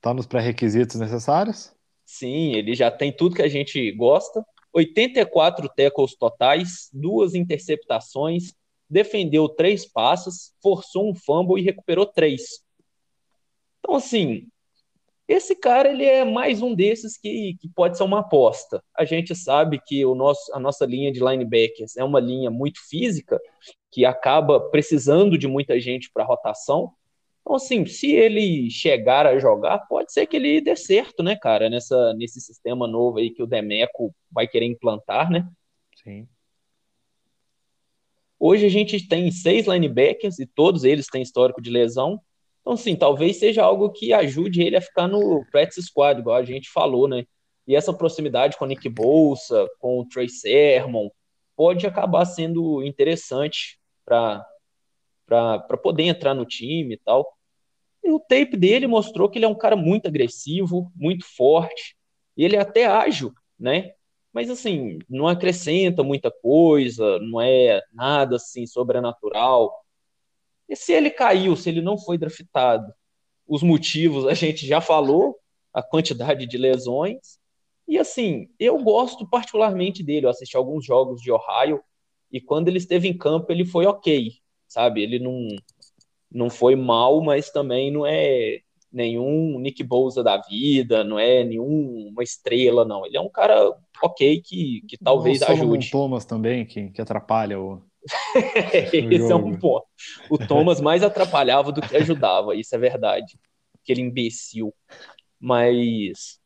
tá 0.00 0.12
nos 0.12 0.26
pré-requisitos 0.26 0.96
necessários? 0.96 1.74
Sim, 2.04 2.52
ele 2.52 2.74
já 2.74 2.90
tem 2.90 3.10
tudo 3.10 3.36
que 3.36 3.42
a 3.42 3.48
gente 3.48 3.90
gosta. 3.92 4.44
84 4.74 5.68
tackles 5.74 6.14
totais, 6.16 6.88
duas 6.92 7.34
interceptações, 7.34 8.52
defendeu 8.88 9.48
três 9.48 9.86
passes, 9.86 10.54
forçou 10.62 11.10
um 11.10 11.14
fumble 11.14 11.60
e 11.60 11.64
recuperou 11.64 12.06
três. 12.06 12.62
Então, 13.78 13.96
assim, 13.96 14.48
esse 15.28 15.54
cara 15.54 15.90
ele 15.90 16.04
é 16.04 16.24
mais 16.24 16.60
um 16.62 16.74
desses 16.74 17.16
que, 17.16 17.56
que 17.60 17.68
pode 17.68 17.96
ser 17.96 18.02
uma 18.02 18.20
aposta. 18.20 18.82
A 18.96 19.04
gente 19.04 19.34
sabe 19.34 19.80
que 19.84 20.04
o 20.04 20.14
nosso, 20.14 20.54
a 20.54 20.58
nossa 20.58 20.84
linha 20.84 21.12
de 21.12 21.20
linebackers 21.20 21.96
é 21.96 22.04
uma 22.04 22.20
linha 22.20 22.50
muito 22.50 22.80
física, 22.88 23.40
que 23.90 24.04
acaba 24.04 24.60
precisando 24.70 25.38
de 25.38 25.46
muita 25.46 25.78
gente 25.78 26.10
para 26.12 26.24
rotação. 26.24 26.92
Então, 27.40 27.56
assim, 27.56 27.84
se 27.86 28.12
ele 28.12 28.70
chegar 28.70 29.26
a 29.26 29.38
jogar, 29.38 29.78
pode 29.88 30.12
ser 30.12 30.26
que 30.26 30.36
ele 30.36 30.60
dê 30.60 30.76
certo, 30.76 31.22
né, 31.22 31.36
cara, 31.36 31.68
nessa, 31.68 32.14
nesse 32.14 32.40
sistema 32.40 32.86
novo 32.86 33.18
aí 33.18 33.30
que 33.30 33.42
o 33.42 33.46
Demeco 33.46 34.14
vai 34.30 34.46
querer 34.46 34.66
implantar, 34.66 35.30
né? 35.30 35.48
Sim. 36.02 36.26
Hoje 38.38 38.66
a 38.66 38.68
gente 38.68 39.06
tem 39.06 39.30
seis 39.30 39.66
linebackers 39.66 40.38
e 40.40 40.46
todos 40.46 40.82
eles 40.82 41.06
têm 41.06 41.22
histórico 41.22 41.62
de 41.62 41.70
lesão. 41.70 42.20
Então, 42.62 42.76
sim, 42.76 42.96
talvez 42.96 43.38
seja 43.38 43.62
algo 43.62 43.90
que 43.90 44.12
ajude 44.12 44.62
ele 44.62 44.76
a 44.76 44.80
ficar 44.80 45.06
no 45.08 45.44
practice 45.50 45.82
squad, 45.82 46.20
igual 46.20 46.36
a 46.36 46.44
gente 46.44 46.70
falou, 46.70 47.06
né? 47.06 47.26
E 47.66 47.76
essa 47.76 47.92
proximidade 47.92 48.56
com 48.56 48.64
o 48.64 48.68
Nick 48.68 48.88
Bolsa, 48.88 49.68
com 49.78 49.98
o 49.98 50.08
Trey 50.08 50.28
Sermon, 50.28 51.08
pode 51.56 51.86
acabar 51.86 52.24
sendo 52.24 52.82
interessante 52.82 53.78
para 54.04 54.44
poder 55.82 56.04
entrar 56.04 56.34
no 56.34 56.46
time 56.46 56.94
e 56.94 56.98
tal. 56.98 57.36
E 58.02 58.10
o 58.10 58.20
tape 58.20 58.56
dele 58.56 58.86
mostrou 58.86 59.28
que 59.28 59.38
ele 59.38 59.44
é 59.44 59.48
um 59.48 59.58
cara 59.58 59.76
muito 59.76 60.06
agressivo, 60.06 60.90
muito 60.94 61.24
forte, 61.36 61.96
e 62.36 62.44
ele 62.44 62.56
é 62.56 62.60
até 62.60 62.86
ágil, 62.86 63.32
né? 63.58 63.92
Mas 64.32 64.48
assim, 64.48 64.98
não 65.08 65.28
acrescenta 65.28 66.02
muita 66.02 66.30
coisa, 66.30 67.18
não 67.18 67.40
é 67.40 67.82
nada 67.92 68.36
assim 68.36 68.66
sobrenatural. 68.66 69.81
E 70.72 70.76
se 70.76 70.92
ele 70.92 71.10
caiu, 71.10 71.54
se 71.54 71.68
ele 71.68 71.82
não 71.82 71.98
foi 71.98 72.16
draftado, 72.16 72.92
os 73.46 73.62
motivos 73.62 74.26
a 74.26 74.34
gente 74.34 74.66
já 74.66 74.80
falou, 74.80 75.36
a 75.72 75.82
quantidade 75.82 76.46
de 76.46 76.56
lesões. 76.58 77.38
E 77.86 77.98
assim, 77.98 78.48
eu 78.58 78.78
gosto 78.78 79.28
particularmente 79.28 80.02
dele, 80.02 80.26
eu 80.26 80.30
assisti 80.30 80.56
alguns 80.56 80.84
jogos 80.84 81.20
de 81.20 81.30
Ohio 81.30 81.80
e 82.30 82.40
quando 82.40 82.68
ele 82.68 82.78
esteve 82.78 83.08
em 83.08 83.16
campo, 83.16 83.52
ele 83.52 83.64
foi 83.64 83.86
ok 83.86 84.42
sabe? 84.72 85.02
Ele 85.02 85.18
não, 85.18 85.48
não 86.30 86.50
foi 86.50 86.74
mal, 86.74 87.22
mas 87.22 87.50
também 87.50 87.90
não 87.90 88.06
é 88.06 88.60
nenhum 88.90 89.58
Nick 89.58 89.82
Bouza 89.82 90.22
da 90.22 90.38
vida, 90.38 91.04
não 91.04 91.18
é 91.18 91.44
nenhuma 91.44 92.22
estrela, 92.22 92.84
não. 92.84 93.06
Ele 93.06 93.16
é 93.16 93.20
um 93.20 93.28
cara 93.28 93.74
ok 94.02 94.40
que, 94.40 94.82
que 94.88 94.96
talvez 94.96 95.42
ajude. 95.42 95.88
O 95.88 95.90
Thomas 95.90 96.24
também, 96.24 96.64
que, 96.64 96.90
que 96.90 97.02
atrapalha 97.02 97.60
o. 97.60 97.82
Esse 98.92 99.30
é 99.30 99.34
um 99.34 99.58
ponto. 99.58 99.86
O 100.30 100.38
Thomas 100.38 100.80
mais 100.80 101.02
atrapalhava 101.02 101.72
do 101.72 101.80
que 101.80 101.96
ajudava, 101.96 102.54
isso 102.54 102.74
é 102.74 102.78
verdade. 102.78 103.38
Aquele 103.82 104.00
imbecil. 104.00 104.74
Mas, 105.38 106.40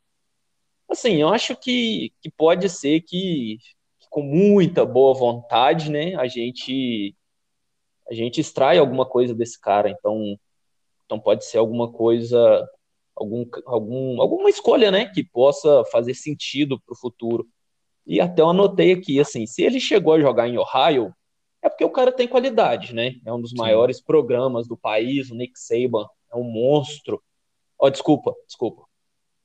assim, 0.88 1.16
eu 1.16 1.28
acho 1.28 1.56
que, 1.56 2.12
que 2.20 2.30
pode 2.30 2.68
ser 2.68 3.00
que, 3.00 3.58
que 3.58 4.08
com 4.10 4.22
muita 4.22 4.84
boa 4.84 5.14
vontade, 5.14 5.90
né, 5.90 6.14
a 6.16 6.26
gente 6.26 7.14
a 8.08 8.14
gente 8.14 8.40
extrai 8.40 8.78
alguma 8.78 9.04
coisa 9.04 9.34
desse 9.34 9.60
cara. 9.60 9.90
Então, 9.90 10.38
então 11.04 11.18
pode 11.18 11.44
ser 11.44 11.58
alguma 11.58 11.90
coisa, 11.90 12.68
algum, 13.14 13.44
algum, 13.66 14.20
alguma 14.20 14.48
escolha, 14.48 14.90
né, 14.90 15.06
que 15.06 15.24
possa 15.24 15.84
fazer 15.90 16.14
sentido 16.14 16.80
para 16.80 16.92
o 16.92 16.98
futuro. 16.98 17.46
E 18.06 18.20
até 18.20 18.42
eu 18.42 18.50
anotei 18.50 18.92
aqui, 18.92 19.18
assim, 19.18 19.46
se 19.46 19.62
ele 19.62 19.80
chegou 19.80 20.12
a 20.12 20.20
jogar 20.20 20.48
em 20.48 20.56
Ohio, 20.56 21.12
é 21.62 21.68
porque 21.68 21.84
o 21.84 21.90
cara 21.90 22.12
tem 22.12 22.28
qualidade, 22.28 22.94
né? 22.94 23.16
É 23.24 23.32
um 23.32 23.40
dos 23.40 23.50
Sim. 23.50 23.58
maiores 23.58 24.00
programas 24.00 24.68
do 24.68 24.76
país, 24.76 25.30
o 25.30 25.34
Nick 25.34 25.58
Saban 25.58 26.06
é 26.32 26.36
um 26.36 26.44
monstro. 26.44 27.22
Ó, 27.78 27.86
oh, 27.86 27.90
desculpa, 27.90 28.34
desculpa. 28.46 28.82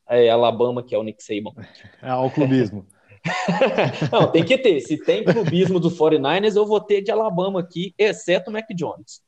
É 0.08 0.30
Alabama 0.30 0.84
que 0.84 0.94
é 0.94 0.98
o 0.98 1.04
Nick 1.04 1.24
Saban. 1.24 1.52
É 2.02 2.14
o 2.14 2.30
clubismo. 2.30 2.86
não, 4.12 4.32
tem 4.32 4.44
que 4.44 4.58
ter. 4.58 4.80
Se 4.82 4.98
tem 4.98 5.24
clubismo 5.24 5.80
do 5.80 5.92
49ers, 5.92 6.56
eu 6.56 6.66
vou 6.66 6.82
ter 6.82 7.02
de 7.02 7.12
Alabama 7.12 7.60
aqui, 7.60 7.94
exceto 7.98 8.50
o 8.50 8.54
Mac 8.54 8.66
Jones. 8.74 9.22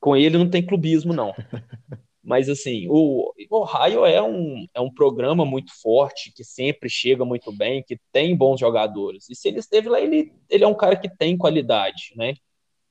Com 0.00 0.16
ele 0.16 0.36
não 0.36 0.50
tem 0.50 0.64
clubismo, 0.64 1.12
não. 1.12 1.32
Mas 2.24 2.48
assim, 2.48 2.86
o 2.88 3.32
Ohio 3.50 4.06
é 4.06 4.22
um, 4.22 4.66
é 4.72 4.80
um 4.80 4.90
programa 4.90 5.44
muito 5.44 5.72
forte, 5.82 6.32
que 6.32 6.42
sempre 6.42 6.88
chega 6.88 7.24
muito 7.24 7.52
bem, 7.52 7.82
que 7.82 8.00
tem 8.10 8.34
bons 8.34 8.58
jogadores. 8.58 9.28
E 9.28 9.34
se 9.34 9.48
ele 9.48 9.58
esteve 9.58 9.90
lá, 9.90 10.00
ele, 10.00 10.32
ele 10.48 10.64
é 10.64 10.66
um 10.66 10.74
cara 10.74 10.96
que 10.96 11.08
tem 11.08 11.36
qualidade, 11.36 12.14
né? 12.16 12.34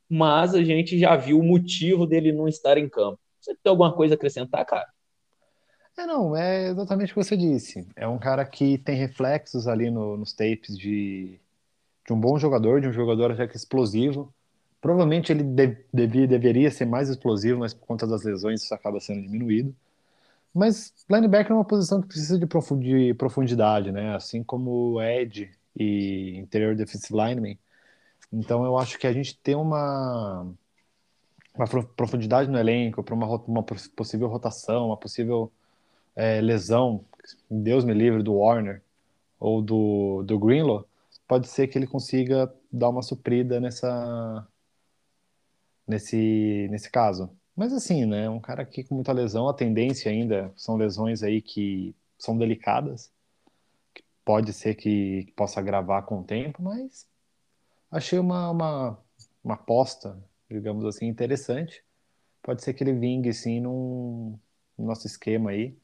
Mas 0.07 0.53
a 0.53 0.63
gente 0.63 0.99
já 0.99 1.15
viu 1.15 1.39
o 1.39 1.43
motivo 1.43 2.05
dele 2.05 2.31
não 2.31 2.47
estar 2.47 2.77
em 2.77 2.87
campo. 2.87 3.19
Você 3.41 3.55
tem 3.55 3.71
alguma 3.71 3.91
coisa 3.91 4.13
a 4.13 4.15
acrescentar, 4.15 4.63
cara? 4.65 4.87
É, 5.97 6.05
não, 6.05 6.35
é 6.35 6.69
exatamente 6.69 7.11
o 7.11 7.15
que 7.15 7.23
você 7.23 7.35
disse. 7.35 7.87
É 7.95 8.07
um 8.07 8.19
cara 8.19 8.45
que 8.45 8.77
tem 8.77 8.95
reflexos 8.95 9.67
ali 9.67 9.89
no, 9.89 10.15
nos 10.15 10.33
tapes 10.33 10.77
de, 10.77 11.39
de 12.05 12.13
um 12.13 12.19
bom 12.19 12.37
jogador, 12.37 12.81
de 12.81 12.87
um 12.87 12.93
jogador 12.93 13.31
até 13.31 13.47
que 13.47 13.57
explosivo. 13.57 14.33
Provavelmente 14.83 15.31
ele 15.31 15.43
de, 15.43 15.77
devia, 15.93 16.27
deveria 16.27 16.69
ser 16.69 16.85
mais 16.85 17.07
explosivo, 17.07 17.61
mas 17.61 17.73
por 17.73 17.87
conta 17.87 18.05
das 18.05 18.23
lesões 18.23 18.61
isso 18.63 18.73
acaba 18.73 18.99
sendo 18.99 19.21
diminuído. 19.21 19.73
Mas 20.53 20.93
linebacker 21.09 21.53
é 21.53 21.55
uma 21.55 21.63
posição 21.63 22.01
que 22.01 22.07
precisa 22.09 22.37
de 22.37 22.45
profundidade, 23.15 23.93
né? 23.93 24.13
Assim 24.13 24.43
como 24.43 25.01
Ed 25.01 25.49
e 25.73 26.37
interior 26.37 26.75
defensive 26.75 27.17
lineman. 27.17 27.57
Então 28.31 28.65
eu 28.65 28.77
acho 28.77 28.99
que 28.99 29.07
a 29.07 29.13
gente 29.13 29.37
tem 29.37 29.55
uma, 29.55 30.53
uma 31.55 31.67
profundidade 31.95 32.51
no 32.51 32.59
elenco 32.59 33.01
para 33.01 33.15
uma, 33.15 33.25
uma 33.47 33.63
possível 33.63 34.27
rotação, 34.27 34.87
uma 34.87 34.97
possível 34.97 35.49
é, 36.13 36.41
lesão, 36.41 37.05
Deus 37.49 37.85
me 37.85 37.93
livre, 37.93 38.21
do 38.21 38.33
Warner 38.33 38.81
ou 39.39 39.61
do, 39.61 40.23
do 40.23 40.37
Greenlaw, 40.37 40.85
pode 41.25 41.47
ser 41.47 41.67
que 41.67 41.77
ele 41.77 41.87
consiga 41.87 42.53
dar 42.69 42.89
uma 42.89 43.01
suprida 43.01 43.61
nessa 43.61 44.45
nesse, 45.93 46.67
nesse 46.71 46.89
caso. 46.89 47.29
Mas 47.55 47.71
assim, 47.71 48.05
né, 48.05 48.29
um 48.29 48.39
cara 48.39 48.63
aqui 48.63 48.83
com 48.83 48.95
muita 48.95 49.12
lesão, 49.12 49.47
a 49.47 49.53
tendência 49.53 50.12
ainda 50.12 50.51
são 50.55 50.75
lesões 50.75 51.21
aí 51.21 51.41
que 51.41 51.95
são 52.17 52.38
delicadas, 52.38 53.12
que 53.93 54.03
pode 54.25 54.51
ser 54.53 54.75
que, 54.75 55.31
possa 55.35 55.59
agravar 55.59 56.03
com 56.03 56.19
o 56.19 56.23
tempo, 56.23 56.63
mas 56.63 57.07
achei 57.91 58.17
uma, 58.17 58.50
uma, 58.50 59.00
uma 59.43 59.53
aposta, 59.53 60.17
digamos 60.50 60.85
assim, 60.85 61.07
interessante. 61.07 61.83
Pode 62.41 62.63
ser 62.63 62.73
que 62.73 62.83
ele 62.83 62.93
vingue, 62.93 63.31
sim, 63.33 63.62
num, 63.62 64.38
no 64.77 64.85
nosso 64.85 65.05
esquema 65.05 65.51
aí 65.51 65.77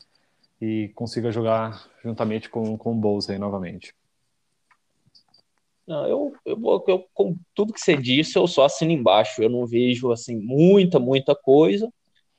e 0.60 0.90
consiga 0.96 1.32
jogar 1.32 1.88
juntamente 2.04 2.50
com, 2.50 2.78
com 2.78 2.92
o 2.94 2.96
Bolsa 2.96 3.32
aí 3.32 3.40
novamente. 3.40 3.96
Não, 5.90 6.06
eu, 6.06 6.34
eu, 6.46 6.84
eu, 6.88 7.06
com 7.16 7.36
tudo 7.56 7.74
que 7.74 7.82
você 7.82 7.98
disse, 7.98 8.38
eu 8.38 8.46
só 8.46 8.66
assino 8.66 8.92
embaixo. 8.92 9.42
Eu 9.42 9.50
não 9.50 9.66
vejo 9.66 10.12
assim 10.12 10.38
muita, 10.38 11.00
muita 11.00 11.36
coisa, 11.36 11.92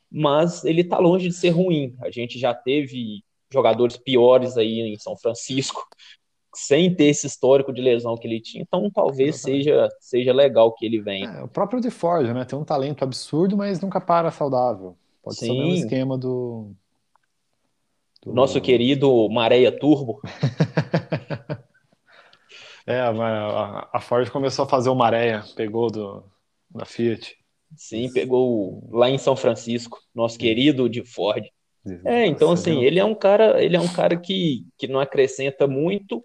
mas 0.08 0.64
ele 0.64 0.84
tá 0.84 0.98
longe 1.00 1.26
de 1.26 1.34
ser 1.34 1.50
ruim. 1.50 1.92
A 2.00 2.12
gente 2.12 2.38
já 2.38 2.54
teve 2.54 3.24
jogadores 3.52 3.96
piores 3.96 4.56
aí 4.56 4.78
em 4.78 4.96
São 5.00 5.16
Francisco, 5.16 5.84
sem 6.54 6.94
ter 6.94 7.06
esse 7.06 7.26
histórico 7.26 7.72
de 7.72 7.82
lesão 7.82 8.16
que 8.16 8.28
ele 8.28 8.40
tinha. 8.40 8.62
Então, 8.62 8.88
talvez 8.88 9.40
seja, 9.42 9.88
seja 9.98 10.32
legal 10.32 10.72
que 10.72 10.86
ele 10.86 11.00
venha. 11.00 11.28
É, 11.30 11.42
o 11.42 11.48
próprio 11.48 11.80
de 11.80 11.90
Ford, 11.90 12.32
né? 12.32 12.44
Tem 12.44 12.56
um 12.56 12.64
talento 12.64 13.02
absurdo, 13.02 13.56
mas 13.56 13.80
nunca 13.80 14.00
para 14.00 14.30
saudável. 14.30 14.96
Pode 15.24 15.38
Sim. 15.38 15.46
ser 15.46 15.52
o 15.52 15.56
mesmo 15.56 15.74
esquema 15.74 16.16
do, 16.16 16.70
do... 18.22 18.32
Nosso 18.32 18.60
querido 18.60 19.28
Mareia 19.28 19.76
Turbo. 19.76 20.20
é, 22.86 23.00
a, 23.00 23.88
a, 23.92 24.00
Ford 24.00 24.28
começou 24.30 24.64
a 24.64 24.68
fazer 24.68 24.90
o 24.90 24.94
Mareia, 24.94 25.44
pegou 25.54 25.90
do, 25.90 26.24
da 26.70 26.84
Fiat. 26.84 27.36
Sim, 27.76 28.12
pegou 28.12 28.88
lá 28.90 29.08
em 29.08 29.18
São 29.18 29.36
Francisco, 29.36 30.00
nosso 30.14 30.38
querido 30.38 30.88
de 30.88 31.04
Ford. 31.04 31.44
É, 32.04 32.26
então 32.26 32.52
assim, 32.52 32.82
ele 32.82 32.98
é 32.98 33.04
um 33.04 33.14
cara, 33.14 33.62
ele 33.62 33.76
é 33.76 33.80
um 33.80 33.88
cara 33.88 34.16
que, 34.16 34.66
que 34.76 34.86
não 34.86 35.00
acrescenta 35.00 35.66
muito, 35.66 36.22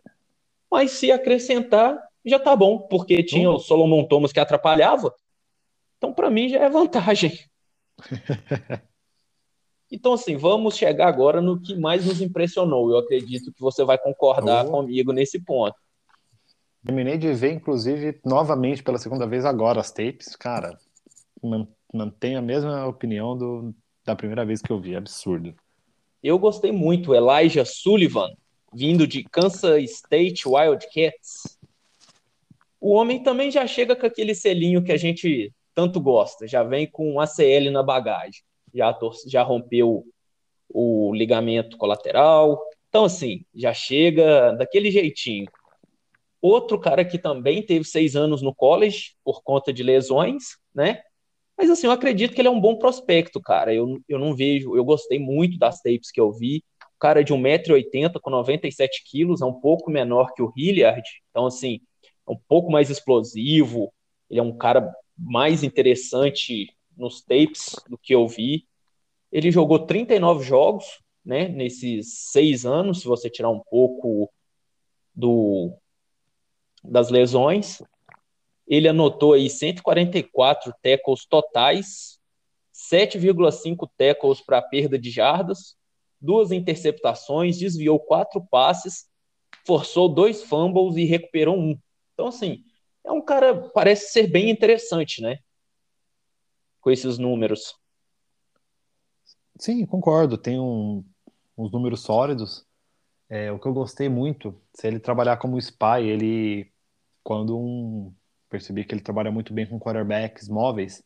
mas 0.70 0.92
se 0.92 1.12
acrescentar, 1.12 1.98
já 2.26 2.40
tá 2.40 2.56
bom, 2.56 2.80
porque 2.80 3.24
tinha 3.24 3.50
o 3.50 3.60
Solomon 3.60 4.04
Thomas 4.06 4.34
que 4.34 4.40
atrapalhava. 4.40 5.14
Então, 5.98 6.14
para 6.14 6.30
mim, 6.30 6.50
já 6.50 6.60
é 6.60 6.70
vantagem. 6.70 7.40
Então, 9.92 10.14
assim, 10.14 10.36
vamos 10.36 10.76
chegar 10.76 11.08
agora 11.08 11.40
no 11.40 11.62
que 11.62 11.76
mais 11.76 12.06
nos 12.06 12.20
impressionou. 12.20 12.90
Eu 12.90 12.98
acredito 12.98 13.54
que 13.54 13.62
você 13.62 13.84
vai 13.84 13.98
concordar 13.98 14.66
oh. 14.66 14.72
comigo 14.72 15.14
nesse 15.14 15.40
ponto. 15.40 15.76
Terminei 16.86 17.18
de 17.18 17.34
ver, 17.34 17.54
inclusive, 17.54 18.20
novamente 18.24 18.84
pela 18.84 18.98
segunda 18.98 19.26
vez 19.26 19.44
agora 19.44 19.80
as 19.80 19.92
tapes. 19.92 20.36
Cara, 20.36 20.78
mantenho 21.94 22.40
a 22.40 22.42
mesma 22.42 22.86
opinião 22.86 23.38
do, 23.38 23.74
da 24.06 24.16
primeira 24.16 24.46
vez 24.46 24.62
que 24.62 24.72
eu 24.72 24.80
vi. 24.80 24.96
Absurdo. 24.96 25.56
Eu 26.22 26.38
gostei 26.38 26.72
muito. 26.72 27.16
Elijah 27.16 27.66
Sullivan, 27.66 28.30
vindo 28.74 29.08
de 29.08 29.24
Kansas 29.24 29.84
State 29.84 30.48
Wildcats. 30.48 31.58
O 32.80 32.92
homem 32.92 33.24
também 33.24 33.50
já 33.50 33.66
chega 33.66 33.96
com 33.96 34.06
aquele 34.06 34.36
selinho 34.36 34.84
que 34.84 34.92
a 34.92 34.98
gente 34.98 35.52
tanto 35.74 36.00
gosta. 36.00 36.48
Já 36.48 36.64
vem 36.64 36.86
com 36.86 37.14
um 37.14 37.20
ACL 37.20 37.72
na 37.72 37.82
bagagem 37.82 38.44
já, 38.76 38.98
já 39.28 39.42
rompeu 39.42 40.06
o 40.70 41.14
ligamento 41.16 41.78
colateral. 41.78 42.62
Então, 42.90 43.06
assim, 43.06 43.46
já 43.56 43.74
chega 43.74 44.52
daquele 44.52 44.92
jeitinho. 44.92 45.48
Outro 46.46 46.80
cara 46.80 47.04
que 47.04 47.18
também 47.18 47.66
teve 47.66 47.86
seis 47.86 48.16
anos 48.16 48.40
no 48.40 48.54
college 48.54 49.16
por 49.24 49.42
conta 49.42 49.74
de 49.74 49.82
lesões, 49.82 50.60
né? 50.76 51.02
Mas, 51.58 51.72
assim, 51.72 51.88
eu 51.88 51.92
acredito 51.92 52.36
que 52.36 52.42
ele 52.42 52.48
é 52.48 52.52
um 52.52 52.62
bom 52.62 52.78
prospecto, 52.78 53.42
cara. 53.42 53.74
Eu, 53.74 54.00
eu 54.08 54.20
não 54.20 54.36
vejo, 54.36 54.76
eu 54.76 54.86
gostei 54.86 55.18
muito 55.18 55.58
das 55.58 55.82
tapes 55.82 56.12
que 56.12 56.22
eu 56.22 56.32
vi. 56.32 56.64
O 56.96 57.00
cara 57.00 57.22
é 57.22 57.24
de 57.24 57.34
1,80m 57.34 58.20
com 58.22 58.30
97 58.30 59.04
quilos, 59.10 59.42
é 59.42 59.46
um 59.46 59.60
pouco 59.60 59.90
menor 59.90 60.36
que 60.36 60.44
o 60.44 60.54
Hilliard. 60.56 61.02
Então, 61.32 61.48
assim, 61.48 61.80
é 62.28 62.32
um 62.32 62.38
pouco 62.48 62.72
mais 62.72 62.92
explosivo. 62.92 63.92
Ele 64.30 64.40
é 64.40 64.44
um 64.44 64.56
cara 64.56 64.94
mais 65.18 65.64
interessante 65.64 66.72
nos 66.96 67.24
tapes 67.24 67.76
do 67.90 67.98
que 67.98 68.14
eu 68.14 68.28
vi. 68.28 68.68
Ele 69.32 69.50
jogou 69.50 69.80
39 69.80 70.44
jogos, 70.46 70.86
né, 71.26 71.48
nesses 71.48 72.20
seis 72.32 72.68
anos, 72.68 73.02
se 73.02 73.08
você 73.08 73.32
tirar 73.32 73.50
um 73.50 73.64
pouco 73.68 74.32
do 75.16 75.76
das 76.90 77.10
lesões. 77.10 77.82
Ele 78.68 78.88
anotou 78.88 79.34
aí 79.34 79.50
144 79.50 80.74
tackles 80.82 81.26
totais, 81.26 82.20
7,5 82.74 83.90
tackles 83.98 84.42
para 84.42 84.62
perda 84.62 84.98
de 84.98 85.12
jardas, 85.12 85.76
duas 86.20 86.52
interceptações, 86.52 87.58
desviou 87.58 88.00
quatro 88.00 88.46
passes, 88.50 89.06
forçou 89.66 90.10
dois 90.10 90.44
fumbles 90.44 90.96
e 90.98 91.06
recuperou 91.06 91.58
um. 91.58 91.78
Então, 92.14 92.28
assim, 92.28 92.64
é 93.04 93.12
um 93.12 93.22
cara, 93.22 93.70
parece 93.70 94.12
ser 94.12 94.28
bem 94.28 94.50
interessante, 94.50 95.22
né? 95.22 95.40
com 96.86 96.92
esses 96.92 97.18
números. 97.18 97.76
Sim, 99.58 99.84
concordo. 99.88 100.38
Tem 100.38 100.60
um, 100.60 101.04
uns 101.58 101.72
números 101.72 102.02
sólidos. 102.02 102.64
É, 103.28 103.52
o 103.52 103.58
que 103.58 103.68
eu 103.68 103.74
gostei 103.74 104.08
muito, 104.08 104.56
se 104.72 104.86
ele 104.86 105.00
trabalhar 105.00 105.38
como 105.38 105.58
spy, 105.58 106.04
ele 106.04 106.72
quando 107.26 107.58
um 107.58 108.14
percebi 108.48 108.86
que 108.86 108.94
ele 108.94 109.02
trabalha 109.02 109.32
muito 109.32 109.52
bem 109.52 109.66
com 109.66 109.80
quarterbacks 109.80 110.48
móveis, 110.48 111.04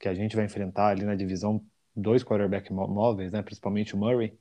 que 0.00 0.08
a 0.08 0.12
gente 0.12 0.34
vai 0.34 0.44
enfrentar 0.44 0.88
ali 0.88 1.04
na 1.04 1.14
divisão 1.14 1.64
dois 1.94 2.24
quarterbacks 2.24 2.72
móveis, 2.72 3.30
né, 3.30 3.40
principalmente 3.40 3.94
o 3.94 3.98
Murray. 3.98 4.36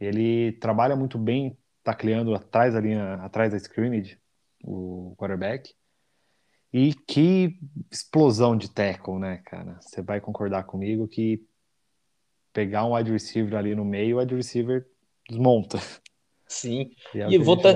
Ele 0.00 0.52
trabalha 0.52 0.96
muito 0.96 1.18
bem 1.18 1.56
tacleando 1.84 2.34
atrás 2.34 2.72
da 2.72 2.80
linha, 2.80 3.16
atrás 3.16 3.52
da 3.52 3.58
scrimmage, 3.58 4.18
o 4.64 5.14
quarterback. 5.18 5.74
E 6.72 6.94
que 6.94 7.60
explosão 7.90 8.56
de 8.56 8.70
tackle, 8.70 9.18
né, 9.18 9.42
cara? 9.44 9.78
Você 9.82 10.00
vai 10.00 10.18
concordar 10.18 10.64
comigo 10.64 11.06
que 11.06 11.46
pegar 12.54 12.86
um 12.86 12.94
wide 12.94 13.12
receiver 13.12 13.54
ali 13.58 13.74
no 13.74 13.84
meio, 13.84 14.16
o 14.16 14.20
wide 14.20 14.34
receiver 14.34 14.88
desmonta. 15.28 15.78
Sim. 16.46 16.90
E, 17.14 17.20
é 17.20 17.30
e 17.30 17.38
vou 17.38 17.54
até, 17.54 17.74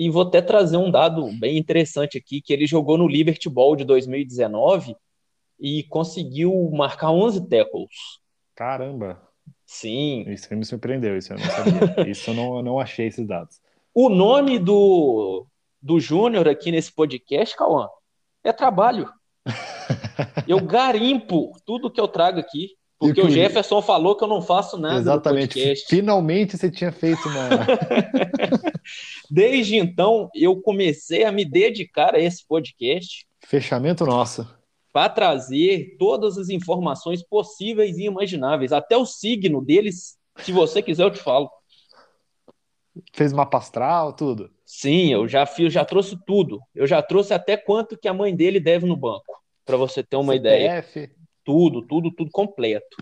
e 0.00 0.08
vou 0.08 0.22
até 0.22 0.40
trazer 0.40 0.78
um 0.78 0.90
dado 0.90 1.30
bem 1.38 1.58
interessante 1.58 2.16
aqui, 2.16 2.40
que 2.40 2.54
ele 2.54 2.66
jogou 2.66 2.96
no 2.96 3.06
Liberty 3.06 3.50
Bowl 3.50 3.76
de 3.76 3.84
2019 3.84 4.96
e 5.60 5.82
conseguiu 5.90 6.70
marcar 6.72 7.10
11 7.10 7.46
tackles. 7.50 8.18
Caramba! 8.54 9.20
Sim. 9.66 10.24
Isso 10.26 10.56
me 10.56 10.64
surpreendeu, 10.64 11.18
isso 11.18 11.34
eu 11.34 11.38
não 11.38 11.44
sabia. 11.44 12.08
isso 12.10 12.30
eu 12.30 12.34
não, 12.34 12.56
eu 12.56 12.62
não 12.62 12.80
achei 12.80 13.08
esses 13.08 13.26
dados. 13.26 13.60
O 13.92 14.08
nome 14.08 14.58
do, 14.58 15.46
do 15.82 16.00
Júnior 16.00 16.48
aqui 16.48 16.72
nesse 16.72 16.90
podcast, 16.90 17.54
Cauã, 17.54 17.86
é 18.42 18.54
trabalho. 18.54 19.06
eu 20.48 20.64
garimpo 20.64 21.52
tudo 21.66 21.90
que 21.90 22.00
eu 22.00 22.08
trago 22.08 22.40
aqui. 22.40 22.70
Porque 23.00 23.22
o 23.22 23.30
Jefferson 23.30 23.80
falou 23.80 24.14
que 24.14 24.22
eu 24.22 24.28
não 24.28 24.42
faço 24.42 24.76
nada 24.76 24.98
Exatamente. 24.98 25.74
Finalmente 25.88 26.58
você 26.58 26.70
tinha 26.70 26.92
feito 26.92 27.26
uma. 27.26 27.48
Desde 29.30 29.76
então, 29.76 30.28
eu 30.34 30.60
comecei 30.60 31.24
a 31.24 31.32
me 31.32 31.42
dedicar 31.42 32.14
a 32.14 32.20
esse 32.20 32.46
podcast. 32.46 33.26
Fechamento 33.42 34.04
nosso. 34.04 34.46
Para 34.92 35.08
trazer 35.08 35.96
todas 35.98 36.36
as 36.36 36.50
informações 36.50 37.22
possíveis 37.22 37.96
e 37.96 38.04
imagináveis. 38.04 38.70
Até 38.70 38.98
o 38.98 39.06
signo 39.06 39.64
deles, 39.64 40.18
se 40.36 40.52
você 40.52 40.82
quiser, 40.82 41.04
eu 41.04 41.10
te 41.10 41.20
falo. 41.20 41.50
Fez 43.14 43.32
mapa 43.32 43.56
astral, 43.56 44.12
tudo? 44.12 44.50
Sim, 44.66 45.10
eu 45.10 45.26
já 45.26 45.46
fiz, 45.46 45.72
já 45.72 45.86
trouxe 45.86 46.18
tudo. 46.26 46.60
Eu 46.74 46.86
já 46.86 47.00
trouxe 47.00 47.32
até 47.32 47.56
quanto 47.56 47.96
que 47.96 48.08
a 48.08 48.12
mãe 48.12 48.36
dele 48.36 48.60
deve 48.60 48.84
no 48.84 48.96
banco, 48.96 49.42
para 49.64 49.78
você 49.78 50.02
ter 50.02 50.16
uma 50.16 50.34
CPF. 50.34 50.98
ideia. 50.98 51.19
Tudo, 51.44 51.82
tudo, 51.82 52.10
tudo 52.10 52.30
completo. 52.30 52.96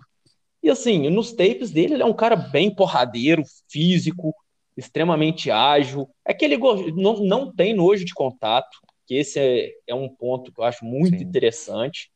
E 0.63 0.71
assim, 0.71 1.09
nos 1.09 1.33
tapes 1.33 1.71
dele, 1.71 1.95
ele 1.95 2.03
é 2.03 2.07
um 2.07 2.15
cara 2.15 2.37
bem 2.37 2.75
porradeiro, 2.75 3.43
físico, 3.71 4.35
extremamente 4.77 5.51
ágil. 5.51 6.09
É 6.25 6.35
que 6.35 6.45
ele 6.45 6.57
não, 6.57 7.25
não 7.25 7.53
tem 7.53 7.75
nojo 7.75 8.05
de 8.05 8.15
contato, 8.15 8.79
que 9.07 9.15
esse 9.15 9.39
é, 9.39 9.73
é 9.87 9.95
um 9.95 10.09
ponto 10.09 10.53
que 10.53 10.61
eu 10.61 10.65
acho 10.65 10.85
muito 10.85 11.19
Sim. 11.19 11.25
interessante. 11.25 12.11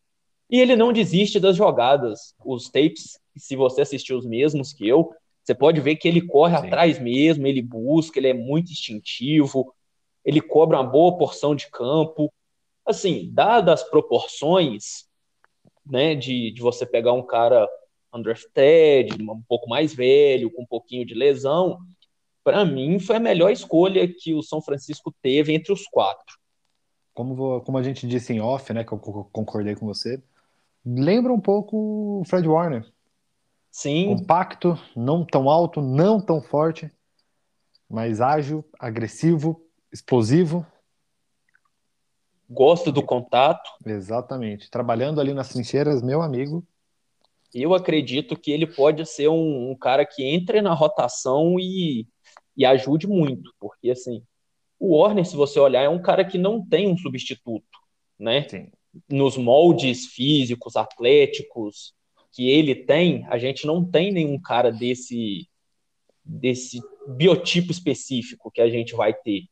E 0.50 0.60
ele 0.60 0.76
não 0.76 0.92
desiste 0.92 1.40
das 1.40 1.56
jogadas. 1.56 2.34
Os 2.44 2.68
tapes, 2.68 3.18
se 3.36 3.56
você 3.56 3.80
assistiu 3.80 4.18
os 4.18 4.26
mesmos 4.26 4.72
que 4.72 4.86
eu, 4.86 5.10
você 5.42 5.54
pode 5.54 5.80
ver 5.80 5.96
que 5.96 6.06
ele 6.06 6.20
corre 6.20 6.56
Sim. 6.58 6.66
atrás 6.66 6.98
mesmo, 6.98 7.46
ele 7.46 7.62
busca, 7.62 8.18
ele 8.18 8.28
é 8.28 8.34
muito 8.34 8.70
instintivo, 8.70 9.74
ele 10.24 10.40
cobra 10.40 10.78
uma 10.78 10.88
boa 10.88 11.16
porção 11.16 11.54
de 11.54 11.70
campo. 11.70 12.32
Assim, 12.84 13.30
dadas 13.32 13.80
as 13.80 13.88
proporções, 13.88 15.06
né, 15.84 16.14
de, 16.14 16.52
de 16.52 16.60
você 16.60 16.86
pegar 16.86 17.12
um 17.12 17.22
cara 17.22 17.68
undrafted, 18.14 19.22
um 19.22 19.42
pouco 19.48 19.68
mais 19.68 19.94
velho, 19.94 20.50
com 20.50 20.62
um 20.62 20.66
pouquinho 20.66 21.06
de 21.06 21.14
lesão, 21.14 21.78
para 22.44 22.64
mim 22.64 22.98
foi 22.98 23.16
a 23.16 23.20
melhor 23.20 23.50
escolha 23.50 24.06
que 24.06 24.34
o 24.34 24.42
São 24.42 24.60
Francisco 24.60 25.14
teve 25.22 25.54
entre 25.54 25.72
os 25.72 25.86
quatro. 25.86 26.36
Como, 27.14 27.60
como 27.62 27.78
a 27.78 27.82
gente 27.82 28.06
disse 28.06 28.32
em 28.32 28.40
off, 28.40 28.72
né, 28.72 28.84
que 28.84 28.92
eu 28.92 28.98
concordei 28.98 29.74
com 29.74 29.86
você, 29.86 30.22
lembra 30.84 31.32
um 31.32 31.40
pouco 31.40 32.20
o 32.20 32.24
Fred 32.24 32.48
Warner. 32.48 32.90
Sim. 33.70 34.14
Compacto, 34.16 34.78
não 34.94 35.24
tão 35.24 35.48
alto, 35.48 35.80
não 35.80 36.20
tão 36.20 36.42
forte, 36.42 36.90
mas 37.88 38.20
ágil, 38.20 38.64
agressivo, 38.78 39.64
explosivo. 39.92 40.66
Gosta 42.52 42.92
do 42.92 43.02
contato. 43.02 43.70
Exatamente. 43.84 44.70
Trabalhando 44.70 45.20
ali 45.20 45.32
nas 45.32 45.48
trincheiras, 45.48 46.02
meu 46.02 46.22
amigo. 46.22 46.64
Eu 47.54 47.74
acredito 47.74 48.36
que 48.36 48.50
ele 48.50 48.66
pode 48.66 49.04
ser 49.06 49.28
um, 49.28 49.70
um 49.70 49.76
cara 49.76 50.06
que 50.06 50.24
entre 50.24 50.62
na 50.62 50.72
rotação 50.72 51.58
e, 51.58 52.06
e 52.56 52.64
ajude 52.64 53.06
muito, 53.06 53.52
porque 53.60 53.90
assim, 53.90 54.22
o 54.78 54.96
Warner, 54.96 55.24
se 55.26 55.36
você 55.36 55.60
olhar, 55.60 55.82
é 55.82 55.88
um 55.88 56.00
cara 56.00 56.24
que 56.24 56.38
não 56.38 56.66
tem 56.66 56.88
um 56.88 56.96
substituto, 56.96 57.78
né? 58.18 58.48
Sim. 58.48 58.70
Nos 59.08 59.36
moldes 59.36 60.06
físicos, 60.06 60.76
atléticos 60.76 61.94
que 62.32 62.48
ele 62.48 62.74
tem, 62.74 63.26
a 63.28 63.38
gente 63.38 63.66
não 63.66 63.84
tem 63.84 64.10
nenhum 64.10 64.40
cara 64.40 64.72
desse 64.72 65.46
desse 66.24 66.80
biotipo 67.06 67.72
específico 67.72 68.50
que 68.50 68.60
a 68.60 68.70
gente 68.70 68.94
vai 68.94 69.12
ter. 69.12 69.42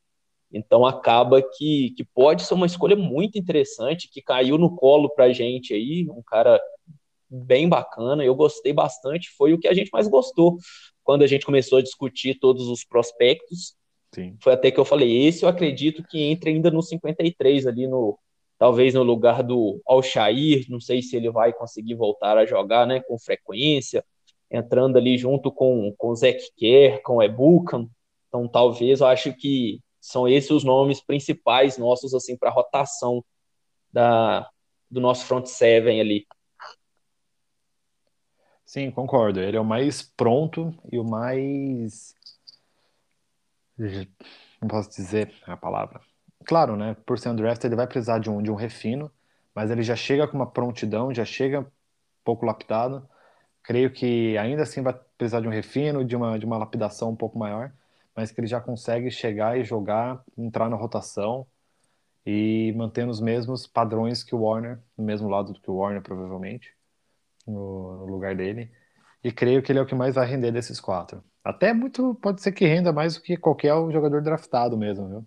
Então 0.52 0.84
acaba 0.84 1.40
que, 1.40 1.90
que 1.96 2.04
pode 2.04 2.42
ser 2.42 2.54
uma 2.54 2.66
escolha 2.66 2.96
muito 2.96 3.38
interessante, 3.38 4.10
que 4.10 4.20
caiu 4.20 4.58
no 4.58 4.74
colo 4.74 5.08
pra 5.10 5.32
gente 5.32 5.72
aí, 5.72 6.08
um 6.10 6.22
cara 6.22 6.60
bem 7.30 7.68
bacana, 7.68 8.24
eu 8.24 8.34
gostei 8.34 8.72
bastante, 8.72 9.30
foi 9.30 9.52
o 9.52 9.58
que 9.58 9.68
a 9.68 9.74
gente 9.74 9.90
mais 9.92 10.08
gostou 10.08 10.58
quando 11.04 11.22
a 11.22 11.26
gente 11.26 11.46
começou 11.46 11.78
a 11.78 11.82
discutir 11.82 12.38
todos 12.40 12.66
os 12.68 12.84
prospectos. 12.84 13.74
Sim. 14.12 14.36
Foi 14.40 14.52
até 14.52 14.72
que 14.72 14.80
eu 14.80 14.84
falei, 14.84 15.26
esse 15.26 15.44
eu 15.44 15.48
acredito 15.48 16.02
que 16.02 16.20
entre 16.20 16.50
ainda 16.50 16.70
no 16.70 16.82
53 16.82 17.66
ali 17.66 17.86
no 17.86 18.18
talvez 18.58 18.92
no 18.92 19.02
lugar 19.02 19.42
do 19.42 19.80
Alshair, 19.86 20.66
não 20.68 20.80
sei 20.80 21.00
se 21.00 21.16
ele 21.16 21.30
vai 21.30 21.52
conseguir 21.52 21.94
voltar 21.94 22.36
a 22.36 22.44
jogar, 22.44 22.86
né, 22.86 23.00
com 23.00 23.18
frequência, 23.18 24.04
entrando 24.50 24.98
ali 24.98 25.16
junto 25.16 25.52
com 25.52 25.94
com 25.96 26.08
o 26.08 26.16
Zach 26.16 26.38
Kerr, 26.56 27.00
com 27.02 27.16
o 27.16 27.22
Ebukan. 27.22 27.88
Então 28.28 28.48
talvez 28.48 29.00
eu 29.00 29.06
acho 29.06 29.32
que 29.32 29.80
são 30.00 30.26
esses 30.26 30.50
os 30.50 30.64
nomes 30.64 31.00
principais 31.00 31.76
nossos 31.78 32.14
assim 32.14 32.36
para 32.36 32.50
rotação 32.50 33.24
da 33.92 34.48
do 34.90 35.00
nosso 35.00 35.24
front 35.24 35.46
seven 35.46 36.00
ali. 36.00 36.26
Sim, 38.64 38.90
concordo. 38.90 39.40
Ele 39.40 39.56
é 39.56 39.60
o 39.60 39.64
mais 39.64 40.02
pronto 40.02 40.72
e 40.92 40.98
o 40.98 41.04
mais. 41.04 42.14
Não 44.60 44.68
posso 44.68 44.90
dizer 44.90 45.34
a 45.46 45.56
palavra. 45.56 46.00
Claro, 46.44 46.76
né? 46.76 46.96
Por 47.06 47.18
ser 47.18 47.30
undrafted, 47.30 47.66
ele 47.66 47.76
vai 47.76 47.86
precisar 47.86 48.18
de 48.18 48.30
um, 48.30 48.42
de 48.42 48.50
um 48.50 48.54
refino, 48.54 49.10
mas 49.54 49.70
ele 49.70 49.82
já 49.82 49.96
chega 49.96 50.26
com 50.28 50.36
uma 50.36 50.50
prontidão, 50.50 51.12
já 51.12 51.24
chega 51.24 51.66
pouco 52.24 52.46
lapidado. 52.46 53.08
Creio 53.62 53.92
que 53.92 54.36
ainda 54.38 54.62
assim 54.62 54.82
vai 54.82 54.94
precisar 55.18 55.40
de 55.40 55.48
um 55.48 55.50
refino, 55.50 56.04
de 56.04 56.16
uma, 56.16 56.38
de 56.38 56.46
uma 56.46 56.56
lapidação 56.56 57.10
um 57.10 57.16
pouco 57.16 57.38
maior, 57.38 57.72
mas 58.20 58.30
que 58.30 58.38
ele 58.38 58.46
já 58.46 58.60
consegue 58.60 59.10
chegar 59.10 59.58
e 59.58 59.64
jogar, 59.64 60.22
entrar 60.36 60.68
na 60.68 60.76
rotação 60.76 61.46
e 62.26 62.70
mantendo 62.76 63.10
os 63.10 63.18
mesmos 63.18 63.66
padrões 63.66 64.22
que 64.22 64.34
o 64.34 64.42
Warner, 64.42 64.78
no 64.94 65.02
mesmo 65.02 65.26
lado 65.26 65.54
do 65.54 65.60
que 65.60 65.70
o 65.70 65.76
Warner, 65.76 66.02
provavelmente, 66.02 66.70
no, 67.46 67.96
no 68.00 68.04
lugar 68.04 68.36
dele. 68.36 68.70
E 69.24 69.32
creio 69.32 69.62
que 69.62 69.72
ele 69.72 69.78
é 69.78 69.82
o 69.82 69.86
que 69.86 69.94
mais 69.94 70.16
vai 70.16 70.26
render 70.26 70.52
desses 70.52 70.78
quatro. 70.78 71.24
Até 71.42 71.72
muito 71.72 72.14
pode 72.16 72.42
ser 72.42 72.52
que 72.52 72.66
renda 72.66 72.92
mais 72.92 73.14
do 73.14 73.22
que 73.22 73.38
qualquer 73.38 73.72
jogador 73.90 74.20
draftado 74.20 74.76
mesmo, 74.76 75.08
viu? 75.08 75.26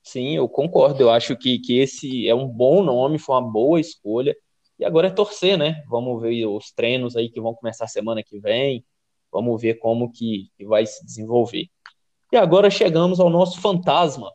Sim, 0.00 0.36
eu 0.36 0.48
concordo. 0.48 1.02
Eu 1.02 1.10
acho 1.10 1.36
que, 1.36 1.58
que 1.58 1.80
esse 1.80 2.28
é 2.28 2.34
um 2.36 2.46
bom 2.46 2.84
nome, 2.84 3.18
foi 3.18 3.34
uma 3.34 3.50
boa 3.50 3.80
escolha. 3.80 4.36
E 4.78 4.84
agora 4.84 5.08
é 5.08 5.10
torcer, 5.10 5.58
né? 5.58 5.82
Vamos 5.88 6.22
ver 6.22 6.46
os 6.46 6.70
treinos 6.70 7.16
aí 7.16 7.28
que 7.28 7.40
vão 7.40 7.52
começar 7.52 7.88
semana 7.88 8.22
que 8.22 8.38
vem. 8.38 8.84
Vamos 9.32 9.60
ver 9.60 9.74
como 9.80 10.12
que, 10.12 10.52
que 10.56 10.64
vai 10.64 10.86
se 10.86 11.04
desenvolver. 11.04 11.68
E 12.36 12.38
agora 12.38 12.68
chegamos 12.68 13.18
ao 13.18 13.30
nosso 13.30 13.62
fantasma. 13.62 14.30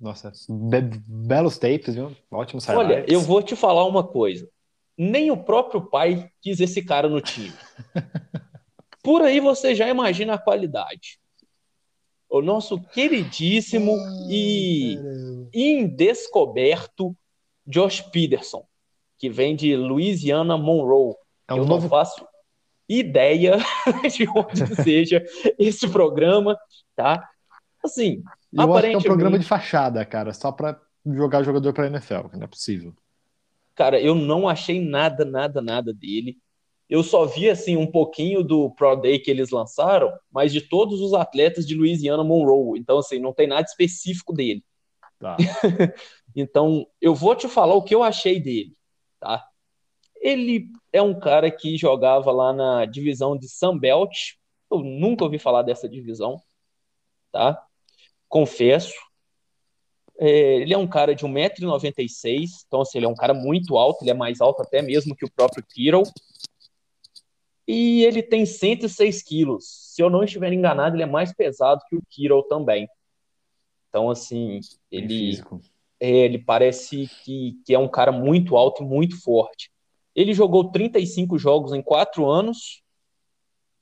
Nossa, 0.00 0.32
be 0.48 0.80
belos 1.06 1.56
tapes, 1.56 1.94
viu? 1.94 2.10
Ótimo 2.28 2.60
Olha, 2.70 3.04
eu 3.06 3.20
vou 3.20 3.40
te 3.40 3.54
falar 3.54 3.84
uma 3.84 4.02
coisa. 4.02 4.50
Nem 4.98 5.30
o 5.30 5.36
próprio 5.36 5.82
pai 5.82 6.28
quis 6.42 6.58
esse 6.58 6.82
cara 6.82 7.08
no 7.08 7.20
time. 7.20 7.54
Por 9.04 9.22
aí 9.22 9.38
você 9.38 9.72
já 9.72 9.88
imagina 9.88 10.34
a 10.34 10.38
qualidade. 10.38 11.20
O 12.28 12.42
nosso 12.42 12.80
queridíssimo 12.88 13.92
Ai, 13.92 14.32
e 14.32 14.96
caramba. 14.96 15.50
indescoberto 15.54 17.16
Josh 17.64 18.00
Peterson, 18.00 18.66
que 19.16 19.30
vem 19.30 19.54
de 19.54 19.76
Louisiana 19.76 20.58
Monroe. 20.58 21.14
É 21.46 21.54
um 21.54 21.58
eu 21.58 21.66
novo... 21.66 21.82
não 21.82 21.88
faço 21.88 22.26
ideia 22.88 23.58
de 24.14 24.28
onde 24.28 24.66
seja 24.82 25.24
esse 25.58 25.88
programa, 25.88 26.56
tá? 26.94 27.28
Assim, 27.84 28.22
eu 28.52 28.62
aparentemente... 28.62 28.96
acho 28.96 29.02
que 29.02 29.08
é 29.08 29.10
um 29.10 29.14
programa 29.14 29.38
de 29.38 29.46
fachada, 29.46 30.04
cara, 30.04 30.32
só 30.32 30.50
para 30.50 30.80
jogar 31.04 31.42
jogador 31.42 31.72
para 31.72 31.86
NFL, 31.86 32.28
que 32.30 32.36
não 32.36 32.44
é 32.44 32.48
possível. 32.48 32.94
Cara, 33.74 34.00
eu 34.00 34.14
não 34.14 34.48
achei 34.48 34.80
nada, 34.80 35.24
nada, 35.24 35.60
nada 35.60 35.92
dele. 35.92 36.38
Eu 36.88 37.02
só 37.02 37.26
vi 37.26 37.50
assim 37.50 37.76
um 37.76 37.86
pouquinho 37.86 38.42
do 38.42 38.70
Pro 38.70 38.96
Day 38.96 39.18
que 39.18 39.30
eles 39.30 39.50
lançaram, 39.50 40.12
mas 40.30 40.52
de 40.52 40.60
todos 40.60 41.00
os 41.00 41.12
atletas 41.12 41.66
de 41.66 41.74
Louisiana 41.74 42.22
Monroe. 42.22 42.78
Então, 42.78 42.98
assim, 42.98 43.18
não 43.18 43.32
tem 43.32 43.46
nada 43.46 43.62
específico 43.62 44.32
dele. 44.32 44.64
Tá. 45.18 45.36
então, 46.34 46.86
eu 47.00 47.14
vou 47.14 47.34
te 47.34 47.48
falar 47.48 47.74
o 47.74 47.82
que 47.82 47.94
eu 47.94 48.02
achei 48.02 48.40
dele, 48.40 48.74
tá? 49.18 49.44
Ele 50.26 50.72
é 50.92 51.00
um 51.00 51.16
cara 51.16 51.48
que 51.52 51.76
jogava 51.76 52.32
lá 52.32 52.52
na 52.52 52.84
divisão 52.84 53.38
de 53.38 53.48
Sunbelt. 53.48 54.32
Eu 54.68 54.80
nunca 54.80 55.22
ouvi 55.22 55.38
falar 55.38 55.62
dessa 55.62 55.88
divisão, 55.88 56.42
tá? 57.30 57.64
Confesso. 58.28 58.92
É, 60.18 60.56
ele 60.56 60.74
é 60.74 60.78
um 60.78 60.88
cara 60.88 61.14
de 61.14 61.24
1,96m, 61.24 62.48
então 62.66 62.80
assim, 62.80 62.98
ele 62.98 63.06
é 63.06 63.08
um 63.08 63.14
cara 63.14 63.32
muito 63.32 63.76
alto, 63.76 64.02
ele 64.02 64.10
é 64.10 64.14
mais 64.14 64.40
alto 64.40 64.62
até 64.62 64.82
mesmo 64.82 65.14
que 65.14 65.24
o 65.24 65.30
próprio 65.30 65.64
Kittle. 65.64 66.02
E 67.68 68.02
ele 68.02 68.20
tem 68.20 68.44
106 68.44 69.22
quilos. 69.22 69.92
Se 69.94 70.02
eu 70.02 70.10
não 70.10 70.24
estiver 70.24 70.52
enganado, 70.52 70.96
ele 70.96 71.04
é 71.04 71.06
mais 71.06 71.32
pesado 71.32 71.84
que 71.88 71.94
o 71.94 72.02
Kittle 72.10 72.42
também. 72.48 72.88
Então, 73.88 74.10
assim, 74.10 74.58
ele, 74.90 75.40
é, 76.00 76.10
ele 76.10 76.38
parece 76.38 77.08
que, 77.22 77.60
que 77.64 77.72
é 77.72 77.78
um 77.78 77.88
cara 77.88 78.10
muito 78.10 78.56
alto 78.56 78.82
e 78.82 78.86
muito 78.86 79.22
forte. 79.22 79.70
Ele 80.16 80.32
jogou 80.32 80.72
35 80.72 81.38
jogos 81.38 81.74
em 81.74 81.82
quatro 81.82 82.28
anos. 82.28 82.82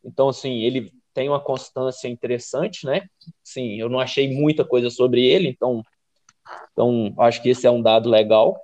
Então, 0.04 0.28
assim, 0.28 0.62
ele 0.62 0.92
tem 1.14 1.28
uma 1.28 1.40
constância 1.40 2.08
interessante, 2.08 2.84
né? 2.84 3.06
Sim, 3.42 3.80
eu 3.80 3.88
não 3.88 4.00
achei 4.00 4.34
muita 4.34 4.64
coisa 4.64 4.90
sobre 4.90 5.24
ele, 5.24 5.48
então, 5.48 5.80
então 6.72 7.14
acho 7.18 7.40
que 7.40 7.50
esse 7.50 7.68
é 7.68 7.70
um 7.70 7.80
dado 7.80 8.10
legal. 8.10 8.60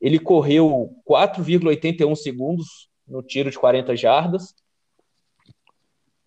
Ele 0.00 0.18
correu 0.18 0.96
4,81 1.06 2.16
segundos 2.16 2.88
no 3.06 3.22
tiro 3.22 3.50
de 3.50 3.58
40 3.58 3.94
jardas. 3.94 4.54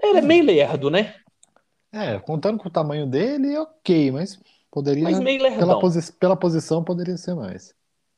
Ele 0.02 0.20
é 0.20 0.22
meio 0.22 0.46
lerdo, 0.46 0.92
né? 0.92 1.16
É, 1.92 2.20
contando 2.20 2.60
com 2.60 2.68
o 2.68 2.72
tamanho 2.72 3.08
dele, 3.08 3.58
ok, 3.58 4.12
mas 4.12 4.40
poderia. 4.70 5.04
Mas 5.04 5.20
meio 5.20 5.42
lerdão. 5.42 5.60
Pela, 5.60 5.80
posi 5.80 6.14
pela 6.14 6.38
posição, 6.38 6.84
poderia 6.84 7.18
ser 7.18 7.34
mais. 7.34 7.74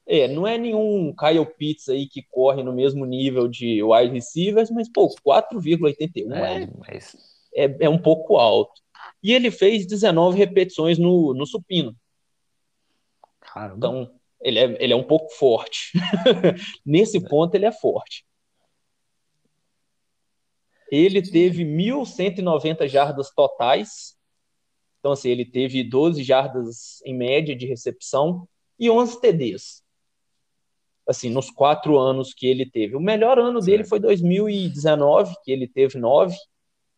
É, 0.10 0.26
não 0.26 0.48
é 0.48 0.58
nenhum 0.58 1.14
Kyle 1.14 1.46
Pitts 1.46 1.90
aí 1.90 2.08
que 2.08 2.24
corre 2.24 2.64
no 2.64 2.72
mesmo 2.72 3.06
nível 3.06 3.46
de 3.46 3.84
wide 3.84 4.14
receivers, 4.14 4.72
mas, 4.72 4.90
pô, 4.90 5.14
4,81 5.28 6.34
é, 6.34 6.64
é, 6.64 6.70
mas... 6.78 7.18
é, 7.54 7.78
é 7.82 7.90
um 7.90 7.98
pouco 7.98 8.38
alto. 8.38 8.82
E 9.22 9.34
ele 9.34 9.52
fez 9.52 9.86
19 9.86 10.38
repetições 10.38 10.98
no, 10.98 11.34
no 11.34 11.46
supino. 11.46 11.94
Caramba. 13.42 13.76
Então, 13.76 14.12
ele 14.40 14.60
é, 14.60 14.78
ele 14.82 14.94
é 14.94 14.96
um 14.96 15.04
pouco 15.04 15.30
forte. 15.34 15.92
Nesse 16.86 17.20
ponto, 17.20 17.54
ele 17.56 17.66
é 17.66 17.72
forte. 17.72 18.26
Ele 20.90 21.22
teve 21.22 21.66
1.190 21.66 22.88
jardas 22.88 23.30
totais. 23.32 24.16
Então, 25.00 25.12
assim, 25.12 25.30
ele 25.30 25.44
teve 25.44 25.84
12 25.84 26.24
jardas 26.24 27.02
em 27.04 27.14
média 27.14 27.54
de 27.54 27.66
recepção 27.66 28.48
e 28.80 28.90
11 28.90 29.20
TDs. 29.20 29.87
Assim, 31.08 31.30
nos 31.30 31.50
quatro 31.50 31.98
anos 31.98 32.34
que 32.34 32.46
ele 32.48 32.70
teve. 32.70 32.96
O 32.96 33.00
melhor 33.00 33.40
ano 33.40 33.62
dele 33.62 33.86
foi 33.86 34.00
2019, 34.00 35.36
que 35.44 35.52
ele 35.52 35.68
teve 35.68 35.98
nove. 35.98 36.36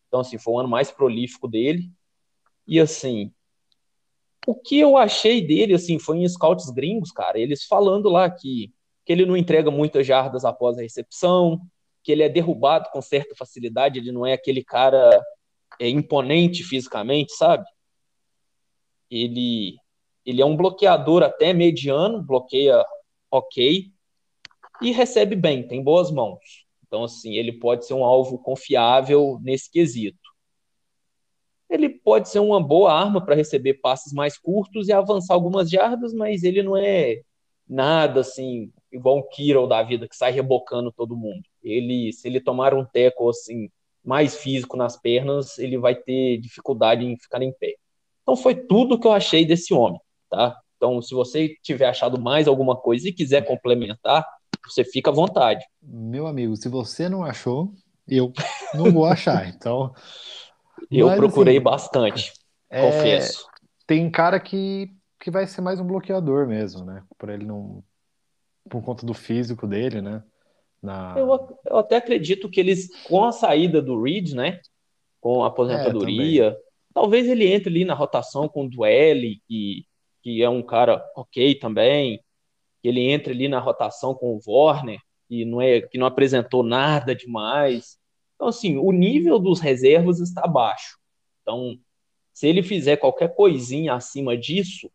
Então, 0.08 0.20
assim, 0.20 0.36
foi 0.36 0.54
o 0.54 0.58
ano 0.58 0.68
mais 0.68 0.90
prolífico 0.90 1.46
dele. 1.46 1.88
E, 2.66 2.80
assim, 2.80 3.32
o 4.46 4.54
que 4.54 4.78
eu 4.78 4.96
achei 4.96 5.40
dele, 5.40 5.74
assim, 5.74 5.98
foi 5.98 6.18
em 6.18 6.28
scouts 6.28 6.70
gringos, 6.70 7.12
cara, 7.12 7.38
eles 7.38 7.64
falando 7.64 8.08
lá 8.08 8.28
que, 8.28 8.72
que 9.04 9.12
ele 9.12 9.26
não 9.26 9.36
entrega 9.36 9.70
muitas 9.70 10.06
jardas 10.06 10.44
após 10.44 10.78
a 10.78 10.82
recepção, 10.82 11.60
que 12.02 12.10
ele 12.10 12.22
é 12.22 12.28
derrubado 12.28 12.88
com 12.90 13.02
certa 13.02 13.34
facilidade, 13.36 13.98
ele 13.98 14.10
não 14.10 14.26
é 14.26 14.32
aquele 14.32 14.64
cara 14.64 15.22
é, 15.78 15.88
imponente 15.88 16.64
fisicamente, 16.64 17.32
sabe? 17.34 17.64
Ele, 19.10 19.76
ele 20.24 20.40
é 20.40 20.46
um 20.46 20.56
bloqueador 20.56 21.22
até 21.22 21.52
mediano, 21.52 22.22
bloqueia 22.22 22.84
ok, 23.30 23.92
e 24.82 24.92
recebe 24.92 25.36
bem, 25.36 25.66
tem 25.66 25.82
boas 25.82 26.10
mãos. 26.10 26.66
Então, 26.86 27.04
assim, 27.04 27.34
ele 27.34 27.52
pode 27.52 27.86
ser 27.86 27.94
um 27.94 28.04
alvo 28.04 28.38
confiável 28.38 29.38
nesse 29.42 29.70
quesito. 29.70 30.18
ele 31.68 31.88
pode 31.88 32.28
ser 32.28 32.40
uma 32.40 32.60
boa 32.60 32.92
arma 32.92 33.24
para 33.24 33.34
receber 33.36 33.74
passes 33.74 34.12
mais 34.12 34.36
curtos 34.36 34.88
e 34.88 34.92
avançar 34.92 35.34
algumas 35.34 35.70
jardas, 35.70 36.12
mas 36.12 36.42
ele 36.42 36.62
não 36.62 36.76
é 36.76 37.22
nada 37.68 38.20
assim, 38.20 38.72
igual 38.90 39.18
o 39.18 39.28
Kiro 39.28 39.68
da 39.68 39.82
vida, 39.82 40.08
que 40.08 40.16
sai 40.16 40.32
rebocando 40.32 40.92
todo 40.92 41.16
mundo. 41.16 41.44
Ele, 41.62 42.12
se 42.12 42.26
ele 42.26 42.40
tomar 42.40 42.74
um 42.74 42.84
teco 42.84 43.28
assim, 43.30 43.70
mais 44.04 44.36
físico 44.36 44.76
nas 44.76 45.00
pernas, 45.00 45.58
ele 45.58 45.78
vai 45.78 45.94
ter 45.94 46.38
dificuldade 46.38 47.04
em 47.04 47.16
ficar 47.16 47.40
em 47.42 47.52
pé. 47.52 47.76
Então 48.22 48.36
foi 48.36 48.54
tudo 48.54 48.98
que 48.98 49.06
eu 49.06 49.12
achei 49.12 49.44
desse 49.44 49.72
homem, 49.72 50.00
tá? 50.28 50.58
Então, 50.76 51.00
se 51.02 51.14
você 51.14 51.54
tiver 51.62 51.86
achado 51.86 52.20
mais 52.20 52.48
alguma 52.48 52.76
coisa 52.76 53.08
e 53.08 53.12
quiser 53.12 53.46
complementar, 53.46 54.26
você 54.68 54.84
fica 54.84 55.10
à 55.10 55.14
vontade. 55.14 55.64
Meu 55.82 56.26
amigo, 56.26 56.56
se 56.56 56.68
você 56.68 57.08
não 57.08 57.24
achou, 57.24 57.72
eu 58.06 58.32
não 58.74 58.90
vou 58.90 59.06
achar. 59.06 59.48
Então, 59.48 59.94
eu 60.90 61.06
Mas, 61.06 61.16
procurei 61.16 61.56
assim, 61.56 61.64
bastante, 61.64 62.32
é, 62.68 62.82
confesso. 62.82 63.46
Tem 63.86 64.10
cara 64.10 64.38
que, 64.38 64.90
que 65.18 65.30
vai 65.30 65.46
ser 65.46 65.60
mais 65.60 65.80
um 65.80 65.86
bloqueador 65.86 66.46
mesmo, 66.46 66.84
né? 66.84 67.02
Por 67.18 67.28
ele 67.28 67.44
não. 67.44 67.82
Por 68.68 68.82
conta 68.82 69.04
do 69.04 69.14
físico 69.14 69.66
dele, 69.66 70.00
né? 70.00 70.22
Na... 70.82 71.14
Eu, 71.16 71.58
eu 71.66 71.78
até 71.78 71.96
acredito 71.96 72.48
que 72.48 72.60
eles, 72.60 72.88
com 73.04 73.24
a 73.24 73.32
saída 73.32 73.82
do 73.82 74.00
Reed, 74.00 74.32
né? 74.32 74.60
Com 75.20 75.42
a 75.42 75.48
aposentadoria, 75.48 76.46
é, 76.48 76.56
talvez 76.94 77.28
ele 77.28 77.46
entre 77.46 77.68
ali 77.68 77.84
na 77.84 77.94
rotação 77.94 78.48
com 78.48 78.64
o 78.64 78.68
Duelle, 78.68 79.42
que, 79.46 79.84
que 80.22 80.42
é 80.42 80.48
um 80.48 80.62
cara 80.62 81.04
ok 81.14 81.54
também. 81.56 82.22
Que 82.82 82.88
ele 82.88 83.00
entre 83.00 83.32
ali 83.32 83.48
na 83.48 83.58
rotação 83.58 84.14
com 84.14 84.34
o 84.34 84.40
Warner, 84.46 85.00
que 85.28 85.44
não, 85.44 85.60
é, 85.60 85.80
que 85.80 85.98
não 85.98 86.06
apresentou 86.06 86.62
nada 86.62 87.14
demais. 87.14 87.98
Então, 88.34 88.48
assim, 88.48 88.76
o 88.78 88.90
nível 88.90 89.38
dos 89.38 89.60
reservas 89.60 90.18
está 90.20 90.46
baixo. 90.46 90.98
Então, 91.42 91.78
se 92.32 92.48
ele 92.48 92.62
fizer 92.62 92.96
qualquer 92.96 93.34
coisinha 93.34 93.94
acima 93.94 94.36
disso, 94.36 94.90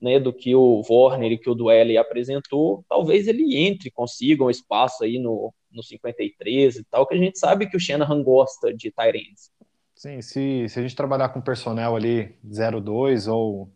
né, 0.00 0.18
do 0.18 0.32
que 0.32 0.54
o 0.54 0.82
Warner 0.88 1.32
e 1.32 1.38
que 1.38 1.48
o 1.48 1.54
Duelle 1.54 1.96
apresentou, 1.96 2.84
talvez 2.88 3.28
ele 3.28 3.56
entre, 3.56 3.88
consiga 3.88 4.42
um 4.42 4.50
espaço 4.50 5.04
aí 5.04 5.18
no, 5.18 5.54
no 5.70 5.82
53 5.82 6.76
e 6.76 6.84
tal, 6.84 7.06
que 7.06 7.14
a 7.14 7.18
gente 7.18 7.38
sabe 7.38 7.68
que 7.68 7.76
o 7.76 7.80
Shanahan 7.80 8.20
gosta 8.22 8.74
de 8.74 8.90
Tyrands. 8.90 9.52
Sim, 9.94 10.20
se, 10.20 10.68
se 10.68 10.78
a 10.80 10.82
gente 10.82 10.96
trabalhar 10.96 11.28
com 11.28 11.40
personnel 11.40 11.94
ali 11.94 12.34
02 12.42 13.28
ou, 13.28 13.70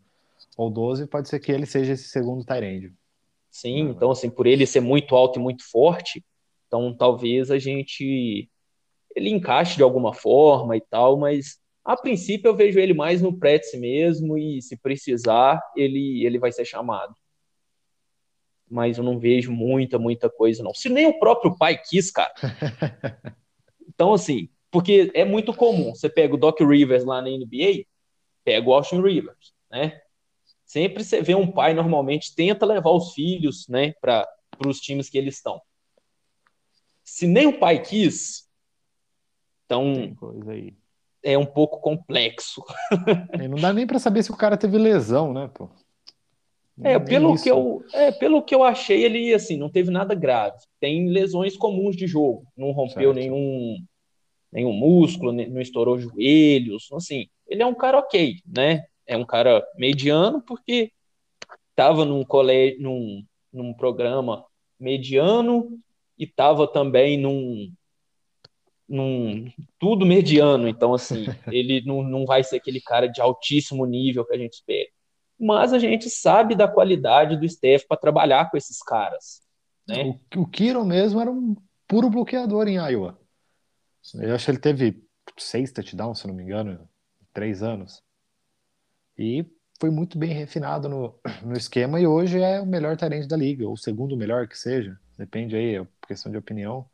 ou 0.57 0.69
12, 0.69 1.07
pode 1.07 1.29
ser 1.29 1.39
que 1.39 1.49
ele 1.49 1.65
seja 1.65 1.93
esse 1.93 2.09
segundo 2.09 2.43
Tyrande. 2.43 2.91
Sim, 3.49 3.89
então 3.89 4.11
assim, 4.11 4.29
por 4.29 4.45
ele 4.45 4.65
ser 4.65 4.81
muito 4.81 5.15
alto 5.15 5.39
e 5.39 5.41
muito 5.41 5.63
forte, 5.69 6.23
então 6.67 6.95
talvez 6.95 7.49
a 7.49 7.57
gente 7.57 8.49
ele 9.15 9.29
encaixe 9.29 9.77
de 9.77 9.83
alguma 9.83 10.13
forma 10.13 10.77
e 10.77 10.81
tal, 10.81 11.17
mas 11.17 11.59
a 11.83 11.95
princípio 11.95 12.49
eu 12.49 12.55
vejo 12.55 12.79
ele 12.79 12.93
mais 12.93 13.21
no 13.21 13.37
Pretz 13.37 13.73
mesmo 13.73 14.37
e 14.37 14.61
se 14.61 14.77
precisar 14.77 15.61
ele 15.75 16.25
ele 16.25 16.37
vai 16.37 16.51
ser 16.51 16.65
chamado. 16.65 17.15
Mas 18.69 18.97
eu 18.97 19.03
não 19.03 19.17
vejo 19.17 19.51
muita, 19.51 19.97
muita 19.97 20.29
coisa 20.29 20.61
não. 20.61 20.73
Se 20.73 20.89
nem 20.89 21.07
o 21.07 21.17
próprio 21.19 21.57
pai 21.57 21.77
quis, 21.77 22.11
cara. 22.11 22.33
Então 23.89 24.13
assim, 24.13 24.47
porque 24.69 25.09
é 25.15 25.25
muito 25.25 25.51
comum, 25.55 25.95
você 25.95 26.07
pega 26.07 26.35
o 26.35 26.37
Doc 26.37 26.59
Rivers 26.59 27.03
lá 27.03 27.19
na 27.19 27.29
NBA, 27.29 27.85
pega 28.43 28.69
o 28.69 28.73
Austin 28.73 29.01
Rivers, 29.01 29.53
né? 29.71 29.99
Sempre 30.67 31.03
você 31.03 31.21
vê 31.21 31.33
um 31.33 31.49
pai 31.49 31.73
normalmente 31.73 32.35
tenta 32.35 32.65
levar 32.65 32.91
os 32.91 33.13
filhos, 33.13 33.67
né, 33.69 33.93
para 34.01 34.27
os 34.65 34.79
times 34.79 35.09
que 35.09 35.17
eles 35.17 35.37
estão. 35.37 35.61
Se 37.05 37.25
nem 37.25 37.47
o 37.47 37.57
pai 37.57 37.81
quis, 37.81 38.47
então, 39.65 40.15
é 41.23 41.37
um 41.37 41.45
pouco 41.45 41.79
complexo. 41.79 42.63
É, 43.39 43.47
não 43.47 43.57
dá 43.57 43.71
nem 43.71 43.85
para 43.85 43.99
saber 43.99 44.23
se 44.23 44.31
o 44.31 44.37
cara 44.37 44.57
teve 44.57 44.77
lesão, 44.77 45.33
né, 45.33 45.49
pô? 45.53 45.69
É, 46.83 46.97
pelo 46.99 47.35
que, 47.35 47.49
eu, 47.49 47.83
é, 47.93 48.11
pelo 48.11 48.41
que 48.41 48.53
eu 48.53 48.63
achei, 48.63 49.03
ele 49.03 49.33
assim, 49.33 49.57
não 49.57 49.69
teve 49.69 49.91
nada 49.91 50.13
grave. 50.13 50.57
Tem 50.79 51.09
lesões 51.09 51.57
comuns 51.57 51.95
de 51.95 52.07
jogo. 52.07 52.45
Não 52.55 52.71
rompeu 52.71 53.13
nenhum, 53.13 53.77
nenhum 54.51 54.73
músculo, 54.73 55.31
não 55.31 55.61
estourou 55.61 55.97
joelhos. 55.97 56.87
Assim, 56.93 57.27
ele 57.47 57.63
é 57.63 57.65
um 57.65 57.73
cara 57.73 57.99
ok, 57.99 58.35
né? 58.45 58.85
É 59.07 59.15
um 59.15 59.25
cara 59.25 59.65
mediano, 59.77 60.41
porque 60.41 60.91
estava 61.71 62.03
num 62.03 62.23
colégio, 62.23 62.81
num, 62.81 63.25
num 63.53 63.73
programa 63.73 64.45
mediano 64.79 65.79
e 66.17 66.25
estava 66.25 66.67
também 66.67 67.17
num, 67.17 67.71
num 68.87 69.51
tudo 69.79 70.05
mediano, 70.05 70.67
então 70.67 70.93
assim, 70.93 71.25
ele 71.51 71.81
não, 71.85 72.03
não 72.03 72.25
vai 72.25 72.43
ser 72.43 72.57
aquele 72.57 72.81
cara 72.81 73.07
de 73.07 73.21
altíssimo 73.21 73.85
nível 73.85 74.25
que 74.25 74.33
a 74.33 74.37
gente 74.37 74.53
espera. 74.53 74.89
Mas 75.39 75.71
a 75.71 75.79
gente 75.79 76.09
sabe 76.09 76.55
da 76.55 76.67
qualidade 76.67 77.37
do 77.37 77.47
Steph 77.47 77.83
para 77.87 77.97
trabalhar 77.97 78.49
com 78.49 78.57
esses 78.57 78.81
caras. 78.81 79.41
Né? 79.87 80.17
O, 80.35 80.41
o 80.41 80.47
Kiro 80.47 80.83
mesmo 80.83 81.21
era 81.21 81.31
um 81.31 81.55
puro 81.87 82.09
bloqueador 82.09 82.67
em 82.67 82.77
Iowa. 82.77 83.19
Eu 84.15 84.33
acho 84.33 84.45
que 84.45 84.51
ele 84.51 84.59
teve 84.59 85.03
seis 85.37 85.71
touchdowns, 85.71 86.19
se 86.19 86.27
não 86.27 86.33
me 86.33 86.43
engano, 86.43 86.71
em 87.21 87.25
três 87.33 87.61
anos. 87.61 88.01
E 89.17 89.45
foi 89.79 89.89
muito 89.89 90.17
bem 90.17 90.31
refinado 90.31 90.89
no, 90.89 91.19
no 91.43 91.53
esquema 91.53 91.99
e 91.99 92.07
hoje 92.07 92.41
é 92.41 92.59
o 92.59 92.65
melhor 92.65 92.97
talento 92.97 93.27
da 93.27 93.37
liga, 93.37 93.65
ou 93.65 93.73
o 93.73 93.77
segundo 93.77 94.17
melhor 94.17 94.47
que 94.47 94.57
seja. 94.57 94.97
Depende 95.17 95.55
aí, 95.55 95.75
é 95.75 95.87
questão 96.07 96.31
de 96.31 96.37
opinião. 96.37 96.85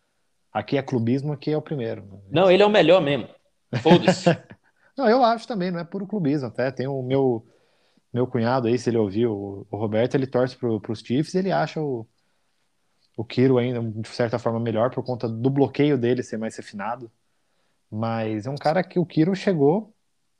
Aqui 0.51 0.77
é 0.77 0.81
clubismo, 0.81 1.33
aqui 1.33 1.51
é 1.51 1.57
o 1.57 1.61
primeiro. 1.61 2.21
Não, 2.29 2.49
ele 2.49 2.63
é 2.63 2.65
o 2.65 2.69
melhor 2.69 3.01
mesmo. 3.01 3.27
Foda-se. 3.81 4.29
não, 4.95 5.09
eu 5.09 5.23
acho 5.23 5.47
também, 5.47 5.71
não 5.71 5.79
é 5.79 5.83
puro 5.83 6.05
clubismo. 6.05 6.47
Até 6.47 6.71
tem 6.71 6.87
o 6.87 7.01
meu 7.01 7.45
meu 8.13 8.27
cunhado 8.27 8.67
aí, 8.67 8.77
se 8.77 8.91
ele 8.91 8.97
ouviu, 8.97 9.65
o 9.71 9.75
Roberto, 9.75 10.13
ele 10.13 10.27
torce 10.27 10.55
para 10.55 10.69
os 10.69 10.99
Chiefs 10.99 11.33
ele 11.33 11.51
acha 11.51 11.81
o, 11.81 12.07
o 13.17 13.25
Kiro 13.25 13.57
ainda, 13.57 13.81
de 13.81 14.07
certa 14.09 14.37
forma, 14.37 14.59
melhor 14.59 14.91
por 14.91 15.03
conta 15.03 15.27
do 15.27 15.49
bloqueio 15.49 15.97
dele 15.97 16.21
ser 16.21 16.37
mais 16.37 16.55
refinado. 16.55 17.11
Mas 17.89 18.45
é 18.45 18.51
um 18.51 18.55
cara 18.55 18.83
que 18.83 18.99
o 18.99 19.05
Kiro 19.05 19.35
chegou, 19.35 19.92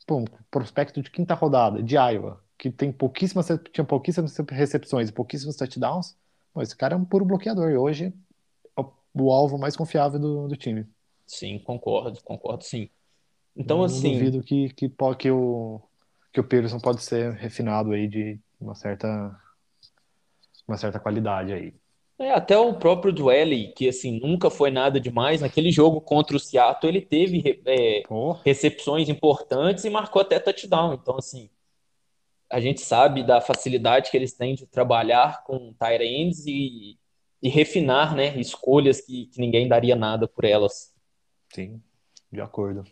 pô, 0.06 0.26
prospecto 0.50 1.02
de 1.02 1.10
quinta 1.10 1.34
rodada, 1.34 1.82
de 1.82 1.96
Iowa, 1.96 2.44
que 2.58 2.72
tem 2.72 2.92
pouquíssimas, 2.92 3.48
tinha 3.72 3.86
pouquíssimas 3.86 4.36
recepções 4.50 5.10
e 5.10 5.13
pouquíssimos 5.13 5.56
touchdowns. 5.56 6.16
Pô, 6.54 6.62
esse 6.62 6.76
cara 6.76 6.94
é 6.94 6.98
um 6.98 7.06
puro 7.06 7.26
bloqueador 7.26 7.70
e 7.72 7.78
hoje 7.78 8.13
o 9.13 9.32
alvo 9.32 9.58
mais 9.58 9.76
confiável 9.76 10.20
do, 10.20 10.48
do 10.48 10.58
time. 10.58 10.86
Sim, 11.26 11.60
concordo, 11.60 12.22
concordo 12.24 12.63
sim. 12.63 12.89
Então, 13.56 13.78
não 13.78 13.86
assim. 13.86 14.13
duvido 14.13 14.42
que, 14.42 14.70
que, 14.70 14.89
que, 14.89 15.32
o, 15.32 15.82
que 16.32 16.39
o 16.39 16.44
Pearson 16.44 16.80
pode 16.80 17.04
ser 17.04 17.34
refinado 17.34 17.92
aí 17.92 18.08
de 18.08 18.39
uma 18.60 18.74
certa, 18.74 19.39
uma 20.68 20.78
certa 20.78 21.00
qualidade 21.00 21.54
aí. 21.54 21.76
É, 22.19 22.32
até 22.32 22.58
o 22.58 22.76
próprio 22.76 23.12
Dwelly, 23.12 23.73
que 23.76 23.89
assim, 23.89 24.19
nunca 24.19 24.49
foi 24.49 24.69
nada 24.69 24.99
demais, 24.99 25.41
naquele 25.41 25.71
jogo 25.71 25.99
contra 25.99 26.38
o 26.38 26.39
Seattle, 26.39 26.91
ele 26.91 27.02
teve 27.02 27.62
é, 27.65 28.04
recepções 28.45 29.10
importantes 29.10 29.84
e 29.84 29.89
marcou 29.89 30.21
até 30.21 30.39
touchdown. 30.39 30.93
Então, 30.93 31.17
assim, 31.17 31.49
a 32.49 32.60
gente 32.60 32.82
sabe 32.82 33.23
da 33.23 33.41
facilidade 33.41 34.12
que 34.12 34.17
eles 34.17 34.34
têm 34.34 34.54
de 34.54 34.67
trabalhar 34.67 35.43
com 35.43 35.73
ends 36.02 36.45
e 36.45 36.97
e 37.43 37.49
refinar, 37.49 38.15
né, 38.15 38.39
escolhas 38.39 39.02
que, 39.02 39.26
que 39.26 39.41
ninguém 39.41 39.67
daria 39.67 39.97
nada 39.97 40.26
por 40.30 40.45
elas. 40.45 40.93
Sim, 41.54 41.82
de 42.32 42.39
acordo. 42.39 42.86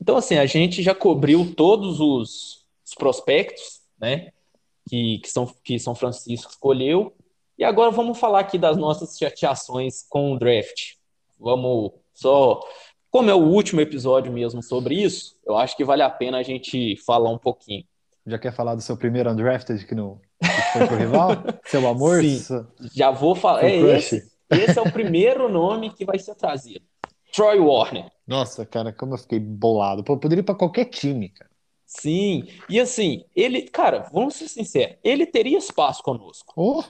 Então, 0.00 0.16
assim, 0.16 0.38
a 0.38 0.46
gente 0.46 0.82
já 0.82 0.94
cobriu 0.94 1.54
todos 1.54 2.00
os, 2.00 2.66
os 2.86 2.94
prospectos, 2.94 3.82
né, 4.00 4.32
que, 4.88 5.18
que, 5.18 5.28
são, 5.28 5.46
que 5.62 5.78
São 5.78 5.94
Francisco 5.94 6.50
escolheu. 6.50 7.14
E 7.58 7.64
agora 7.64 7.90
vamos 7.90 8.18
falar 8.18 8.38
aqui 8.40 8.56
das 8.56 8.76
nossas 8.76 9.18
chateações 9.18 10.06
com 10.08 10.32
o 10.32 10.38
draft. 10.38 10.92
Vamos 11.40 11.90
só. 12.14 12.60
Como 13.10 13.28
é 13.28 13.34
o 13.34 13.38
último 13.38 13.80
episódio 13.80 14.32
mesmo 14.32 14.62
sobre 14.62 14.94
isso, 14.94 15.36
eu 15.44 15.56
acho 15.56 15.76
que 15.76 15.84
vale 15.84 16.02
a 16.02 16.10
pena 16.10 16.38
a 16.38 16.42
gente 16.42 16.96
falar 17.04 17.30
um 17.30 17.38
pouquinho. 17.38 17.84
Já 18.24 18.38
quer 18.38 18.52
falar 18.52 18.76
do 18.76 18.82
seu 18.82 18.96
primeiro 18.96 19.28
undrafted 19.30 19.84
que 19.86 19.94
não, 19.94 20.20
foi 20.72 20.86
pro 20.86 20.96
rival? 20.96 21.30
Seu 21.64 21.88
amor? 21.88 22.22
Sim, 22.22 22.66
já 22.94 23.10
vou 23.10 23.34
falar. 23.34 23.64
É 23.64 23.74
esse, 23.74 24.30
esse 24.50 24.78
é 24.78 24.82
o 24.82 24.92
primeiro 24.92 25.48
nome 25.48 25.90
que 25.90 26.04
vai 26.04 26.18
ser 26.18 26.34
trazido. 26.34 26.84
Troy 27.32 27.58
Warner. 27.58 28.10
Nossa, 28.26 28.66
cara, 28.66 28.92
como 28.92 29.14
eu 29.14 29.18
fiquei 29.18 29.40
bolado. 29.40 30.04
Pô, 30.04 30.18
poderia 30.18 30.42
ir 30.42 30.44
pra 30.44 30.54
qualquer 30.54 30.84
time, 30.84 31.30
cara. 31.30 31.50
Sim, 31.86 32.46
e 32.68 32.78
assim, 32.78 33.24
ele, 33.34 33.62
cara, 33.62 34.10
vamos 34.12 34.34
ser 34.34 34.46
sinceros, 34.46 34.98
ele 35.02 35.24
teria 35.24 35.56
espaço 35.56 36.02
conosco. 36.02 36.52
Oh. 36.54 36.84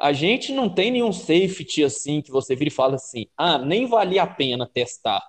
A 0.00 0.12
gente 0.12 0.52
não 0.52 0.68
tem 0.68 0.90
nenhum 0.90 1.12
safety 1.12 1.82
assim 1.82 2.22
que 2.22 2.30
você 2.30 2.54
vira 2.54 2.68
e 2.68 2.72
fala 2.72 2.94
assim: 2.94 3.26
ah, 3.36 3.58
nem 3.58 3.86
valia 3.86 4.22
a 4.22 4.26
pena 4.26 4.66
testar. 4.66 5.22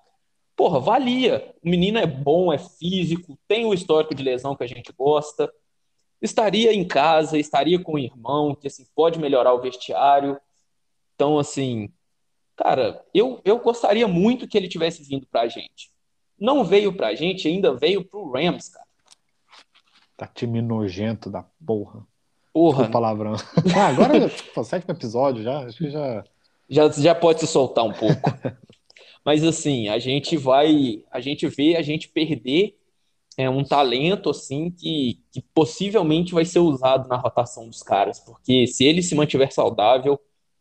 Porra, 0.55 0.79
valia. 0.79 1.55
O 1.63 1.69
menino 1.69 1.97
é 1.97 2.05
bom, 2.05 2.53
é 2.53 2.57
físico, 2.57 3.37
tem 3.47 3.65
o 3.65 3.73
histórico 3.73 4.13
de 4.13 4.23
lesão 4.23 4.55
que 4.55 4.63
a 4.63 4.67
gente 4.67 4.91
gosta 4.91 5.51
estaria 6.21 6.73
em 6.73 6.85
casa, 6.85 7.37
estaria 7.37 7.81
com 7.81 7.93
o 7.93 7.99
irmão, 7.99 8.55
que 8.55 8.67
assim 8.67 8.85
pode 8.95 9.19
melhorar 9.19 9.53
o 9.53 9.61
vestiário. 9.61 10.39
Então, 11.15 11.39
assim, 11.39 11.91
cara, 12.55 13.03
eu, 13.13 13.41
eu 13.45 13.59
gostaria 13.59 14.07
muito 14.07 14.47
que 14.47 14.57
ele 14.57 14.67
tivesse 14.67 15.03
vindo 15.03 15.25
para 15.27 15.41
a 15.41 15.47
gente. 15.47 15.91
não 16.37 16.63
veio 16.63 16.95
pra 16.95 17.15
gente, 17.15 17.47
ainda 17.47 17.73
veio 17.73 18.03
pro 18.03 18.31
Rams, 18.31 18.69
cara. 18.69 18.87
Tá 20.15 20.27
time 20.27 20.61
nojento 20.61 21.29
da 21.29 21.43
porra. 21.65 22.05
Porra. 22.53 22.83
Desculpa 22.83 22.89
o 22.89 22.91
palavrão. 22.91 23.33
Ah, 23.75 23.87
agora, 23.87 24.31
pô, 24.53 24.63
sétimo 24.63 24.93
episódio 24.93 25.43
já, 25.43 25.59
acho 25.59 25.77
que 25.77 25.89
já. 25.89 26.23
Já, 26.69 26.89
já 26.89 27.15
pode 27.15 27.39
se 27.39 27.47
soltar 27.47 27.83
um 27.83 27.93
pouco. 27.93 28.21
Mas 29.25 29.43
assim, 29.43 29.89
a 29.89 29.99
gente 29.99 30.37
vai, 30.37 31.03
a 31.11 31.19
gente 31.19 31.47
vê 31.47 31.75
a 31.75 31.81
gente 31.81 32.07
perder 32.07 32.77
é, 33.37 33.49
um 33.49 33.63
talento 33.63 34.29
assim 34.29 34.69
que, 34.69 35.19
que 35.31 35.41
possivelmente 35.53 36.33
vai 36.33 36.45
ser 36.45 36.59
usado 36.59 37.07
na 37.07 37.15
rotação 37.15 37.67
dos 37.67 37.81
caras, 37.81 38.19
porque 38.19 38.67
se 38.67 38.83
ele 38.83 39.01
se 39.01 39.15
mantiver 39.15 39.51
saudável, 39.53 40.19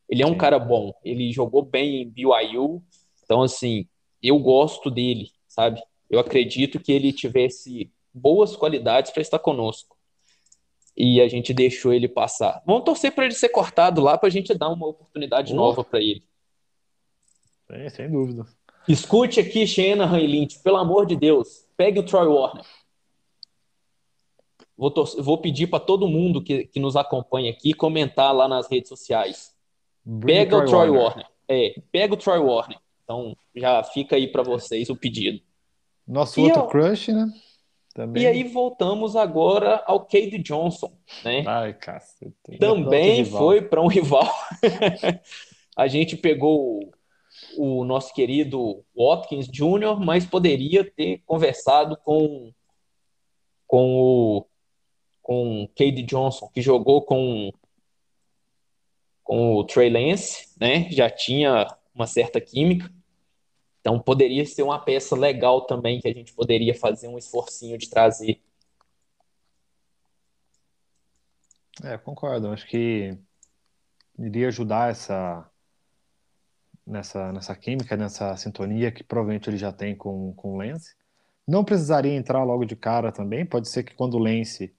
ele 0.09 0.22
é 0.22 0.27
um 0.27 0.31
Sim. 0.31 0.38
cara 0.38 0.59
bom, 0.59 0.94
ele 1.05 1.33
jogou 1.33 1.62
bem 1.62 2.03
em 2.03 2.09
BYU, 2.09 2.83
então 3.24 3.42
assim, 3.42 3.87
eu 4.22 4.38
gosto 4.38 4.90
dele, 4.90 5.31
sabe? 5.48 5.83
Eu 6.09 6.20
acredito 6.20 6.81
que 6.81 6.92
ele 6.92 7.12
tivesse 7.12 7.90
boas 8.14 8.57
qualidades 8.57 9.11
para 9.11 9.22
estar 9.22 9.40
conosco. 9.40 9.98
E 11.01 11.21
a 11.21 11.29
gente 11.29 11.55
deixou 11.55 11.93
ele 11.93 12.09
passar. 12.09 12.61
Vamos 12.67 12.83
torcer 12.83 13.13
para 13.13 13.25
ele 13.25 13.35
ser 13.35 13.51
cortado 13.51 14.01
lá 14.01 14.19
para 14.19 14.27
a 14.27 14.31
gente 14.33 14.53
dar 14.53 14.69
uma 14.69 14.89
oportunidade 14.89 15.55
nova 15.55 15.85
para 15.85 16.01
ele. 16.01 16.25
Sem, 17.71 17.89
sem 17.91 18.11
dúvida. 18.11 18.45
Escute 18.89 19.39
aqui, 19.39 19.65
Shanahan 19.67 20.19
e 20.19 20.27
Lynch, 20.27 20.59
pelo 20.61 20.77
amor 20.79 21.07
de 21.07 21.15
Deus, 21.15 21.67
pegue 21.77 22.01
o 22.01 22.03
Troy 22.03 22.27
Warner. 22.27 22.65
Vou, 24.77 24.93
vou 25.19 25.39
pedir 25.39 25.67
para 25.67 25.81
todo 25.81 26.09
mundo 26.09 26.43
que, 26.43 26.65
que 26.67 26.81
nos 26.81 26.97
acompanha 26.97 27.51
aqui 27.51 27.73
comentar 27.75 28.35
lá 28.35 28.49
nas 28.49 28.69
redes 28.71 28.89
sociais. 28.89 29.55
Bring 30.05 30.35
Pega 30.35 30.57
o 30.57 30.65
Troy 30.65 30.89
Warner. 30.89 31.03
Warner. 31.03 31.27
É, 31.49 31.75
pega 31.93 32.15
o 32.15 32.17
Troy 32.17 32.39
Warner. 32.39 32.79
Então 33.05 33.37
já 33.55 33.83
fica 33.85 34.17
aí 34.17 34.27
para 34.27 34.43
vocês 34.43 34.89
o 34.89 34.97
pedido. 34.97 35.41
Nosso 36.07 36.41
E 36.41 36.45
outro 36.45 36.61
eu- 36.63 36.67
crush, 36.67 37.09
né? 37.13 37.27
Também. 37.99 38.23
E 38.23 38.27
aí 38.29 38.45
voltamos 38.45 39.17
agora 39.17 39.83
ao 39.85 40.07
Cade 40.07 40.39
Johnson, 40.39 40.97
né? 41.25 41.43
Ai, 41.45 41.75
cacete. 41.75 42.57
Também 42.61 43.25
rival. 43.25 43.41
foi 43.41 43.61
para 43.61 43.83
um 43.83 43.89
rival. 43.89 44.33
A 45.77 45.89
gente 45.89 46.17
pegou 46.17 46.93
o, 47.57 47.85
nosso 47.85 48.15
querido 48.15 48.85
Watkins 48.97 49.49
Jr., 49.49 49.99
mas 49.99 50.25
poderia 50.25 50.89
ter 50.89 51.25
conversado 51.27 51.97
com, 52.05 52.53
com 53.67 53.97
o 53.97 54.47
com 55.21 55.69
Cade 55.77 56.05
Johnson, 56.05 56.49
que 56.55 56.63
jogou 56.63 57.03
com, 57.03 57.51
com 59.25 59.57
o 59.57 59.65
Trey 59.65 59.91
Lance, 59.91 60.55
né? 60.57 60.89
Já 60.89 61.11
tinha 61.11 61.67
uma 61.93 62.07
certa 62.07 62.41
química. 62.41 62.89
Então 63.88 63.98
poderia 63.98 64.44
ser 64.44 64.62
uma 64.62 64.79
peça 64.79 65.16
legal 65.16 65.62
também 65.62 65.98
que 65.98 66.07
a 66.07 66.12
gente 66.12 66.35
poderia 66.35 66.74
fazer 66.74 67.09
um 67.09 67.16
esforcinho 67.16 67.79
de 67.79 67.88
trazer. 67.88 68.38
É, 71.83 71.96
concordo. 71.96 72.48
Acho 72.48 72.66
que 72.66 73.16
iria 74.18 74.48
ajudar 74.48 74.90
essa 74.90 75.51
nessa, 76.87 77.33
nessa 77.33 77.57
química, 77.57 77.96
nessa 77.96 78.37
sintonia 78.37 78.92
que 78.92 79.03
provavelmente 79.03 79.48
ele 79.48 79.57
já 79.57 79.72
tem 79.72 79.96
com, 79.96 80.35
com 80.35 80.53
o 80.53 80.59
Lance. 80.59 80.94
Não 81.46 81.64
precisaria 81.64 82.12
entrar 82.12 82.44
logo 82.44 82.66
de 82.66 82.77
cara 82.77 83.11
também. 83.11 83.46
Pode 83.46 83.70
ser 83.70 83.85
que 83.85 83.94
quando 83.94 84.14
o 84.14 84.18
Lance 84.18 84.70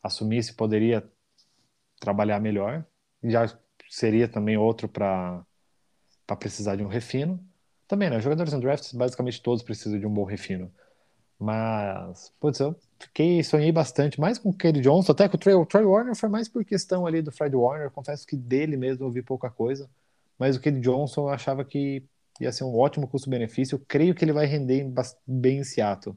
assumisse, 0.00 0.54
poderia 0.54 1.04
trabalhar 1.98 2.38
melhor. 2.38 2.86
Já 3.20 3.52
seria 3.90 4.28
também 4.28 4.56
outro 4.56 4.88
para 4.88 5.44
precisar 6.38 6.76
de 6.76 6.84
um 6.84 6.88
refino. 6.88 7.44
Também, 7.86 8.08
né? 8.08 8.20
Jogadores 8.20 8.52
em 8.52 8.60
drafts, 8.60 8.92
basicamente 8.92 9.42
todos 9.42 9.62
precisam 9.62 9.98
de 9.98 10.06
um 10.06 10.12
bom 10.12 10.24
refino. 10.24 10.72
Mas, 11.38 12.32
putz, 12.40 12.60
eu 12.60 12.74
fiquei, 12.98 13.42
sonhei 13.42 13.72
bastante, 13.72 14.20
mais 14.20 14.38
com 14.38 14.50
o 14.50 14.56
Cade 14.56 14.80
Johnson, 14.80 15.12
até 15.12 15.28
com 15.28 15.36
o 15.36 15.38
Troy, 15.38 15.54
o 15.54 15.66
Troy 15.66 15.84
Warner 15.84 16.14
foi 16.14 16.28
mais 16.28 16.48
por 16.48 16.64
questão 16.64 17.06
ali 17.06 17.20
do 17.20 17.32
Fred 17.32 17.54
Warner, 17.54 17.90
confesso 17.90 18.26
que 18.26 18.36
dele 18.36 18.76
mesmo 18.76 19.04
eu 19.04 19.10
vi 19.10 19.20
pouca 19.20 19.50
coisa, 19.50 19.90
mas 20.38 20.56
o 20.56 20.60
Cade 20.60 20.80
Johnson 20.80 21.22
eu 21.22 21.28
achava 21.28 21.64
que 21.64 22.02
ia 22.40 22.52
ser 22.52 22.64
um 22.64 22.76
ótimo 22.76 23.08
custo-benefício, 23.08 23.84
creio 23.86 24.14
que 24.14 24.24
ele 24.24 24.32
vai 24.32 24.46
render 24.46 24.90
bem 25.26 25.58
em 25.58 25.64
Seattle. 25.64 26.16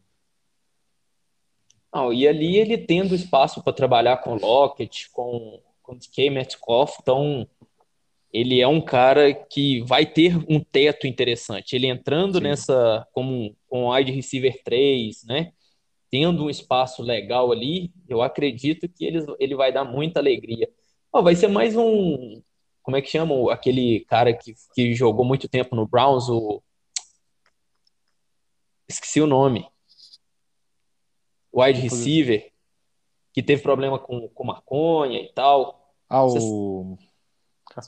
Não, 1.93 2.13
e 2.13 2.27
ali 2.27 2.57
ele 2.57 2.77
tendo 2.77 3.15
espaço 3.15 3.61
para 3.63 3.73
trabalhar 3.73 4.17
com 4.17 4.35
Lockett, 4.35 5.09
com, 5.11 5.59
com 5.81 5.95
DK 5.95 6.29
Metcalf, 6.29 6.97
então 7.01 7.47
ele 8.39 8.61
é 8.61 8.67
um 8.67 8.79
cara 8.79 9.33
que 9.33 9.81
vai 9.81 10.05
ter 10.05 10.37
um 10.47 10.59
teto 10.59 11.07
interessante. 11.07 11.75
Ele 11.75 11.87
entrando 11.87 12.37
Sim. 12.37 12.43
nessa 12.43 13.07
como 13.11 13.55
com 13.67 13.89
wide 13.89 14.11
receiver 14.11 14.61
3, 14.63 15.23
né? 15.23 15.53
Tendo 16.11 16.45
um 16.45 16.49
espaço 16.49 17.01
legal 17.01 17.51
ali, 17.51 17.91
eu 18.07 18.21
acredito 18.21 18.87
que 18.87 19.05
ele, 19.05 19.25
ele 19.39 19.55
vai 19.55 19.73
dar 19.73 19.83
muita 19.83 20.19
alegria. 20.19 20.69
Ó, 21.11 21.21
vai 21.21 21.35
ser 21.35 21.47
mais 21.47 21.75
um, 21.75 22.41
como 22.83 22.95
é 22.95 23.01
que 23.01 23.09
chama 23.09 23.51
aquele 23.51 24.01
cara 24.01 24.31
que, 24.31 24.53
que 24.75 24.93
jogou 24.93 25.25
muito 25.25 25.49
tempo 25.49 25.75
no 25.75 25.87
Browns, 25.87 26.29
o 26.29 26.61
esqueci 28.87 29.19
o 29.19 29.27
nome. 29.27 29.67
Wide 31.51 31.81
receiver, 31.81 32.51
que 33.33 33.41
teve 33.41 33.63
problema 33.63 33.97
com, 33.97 34.29
com 34.29 34.43
maconha 34.43 35.19
e 35.19 35.33
tal. 35.33 35.91
Ah, 36.07 36.23
o... 36.23 36.97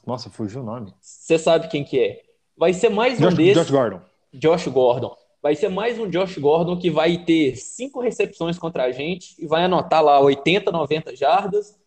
Nossa, 0.05 0.29
fugiu 0.29 0.61
o 0.61 0.65
nome. 0.65 0.93
Você 0.99 1.37
sabe 1.37 1.67
quem 1.67 1.83
que 1.83 1.99
é. 1.99 2.21
Vai 2.57 2.73
ser 2.73 2.89
mais 2.89 3.19
um 3.19 3.23
Josh, 3.23 3.33
desses, 3.35 3.55
Josh 3.55 3.71
Gordon. 3.71 4.01
Josh 4.33 4.67
Gordon. 4.67 5.15
Vai 5.41 5.55
ser 5.55 5.69
mais 5.69 5.97
um 5.97 6.09
Josh 6.09 6.37
Gordon 6.37 6.77
que 6.77 6.91
vai 6.91 7.23
ter 7.23 7.55
cinco 7.55 8.01
recepções 8.01 8.59
contra 8.59 8.83
a 8.83 8.91
gente 8.91 9.35
e 9.41 9.47
vai 9.47 9.63
anotar 9.63 10.03
lá 10.03 10.19
80, 10.19 10.69
90 10.71 11.15
jardas 11.15 11.79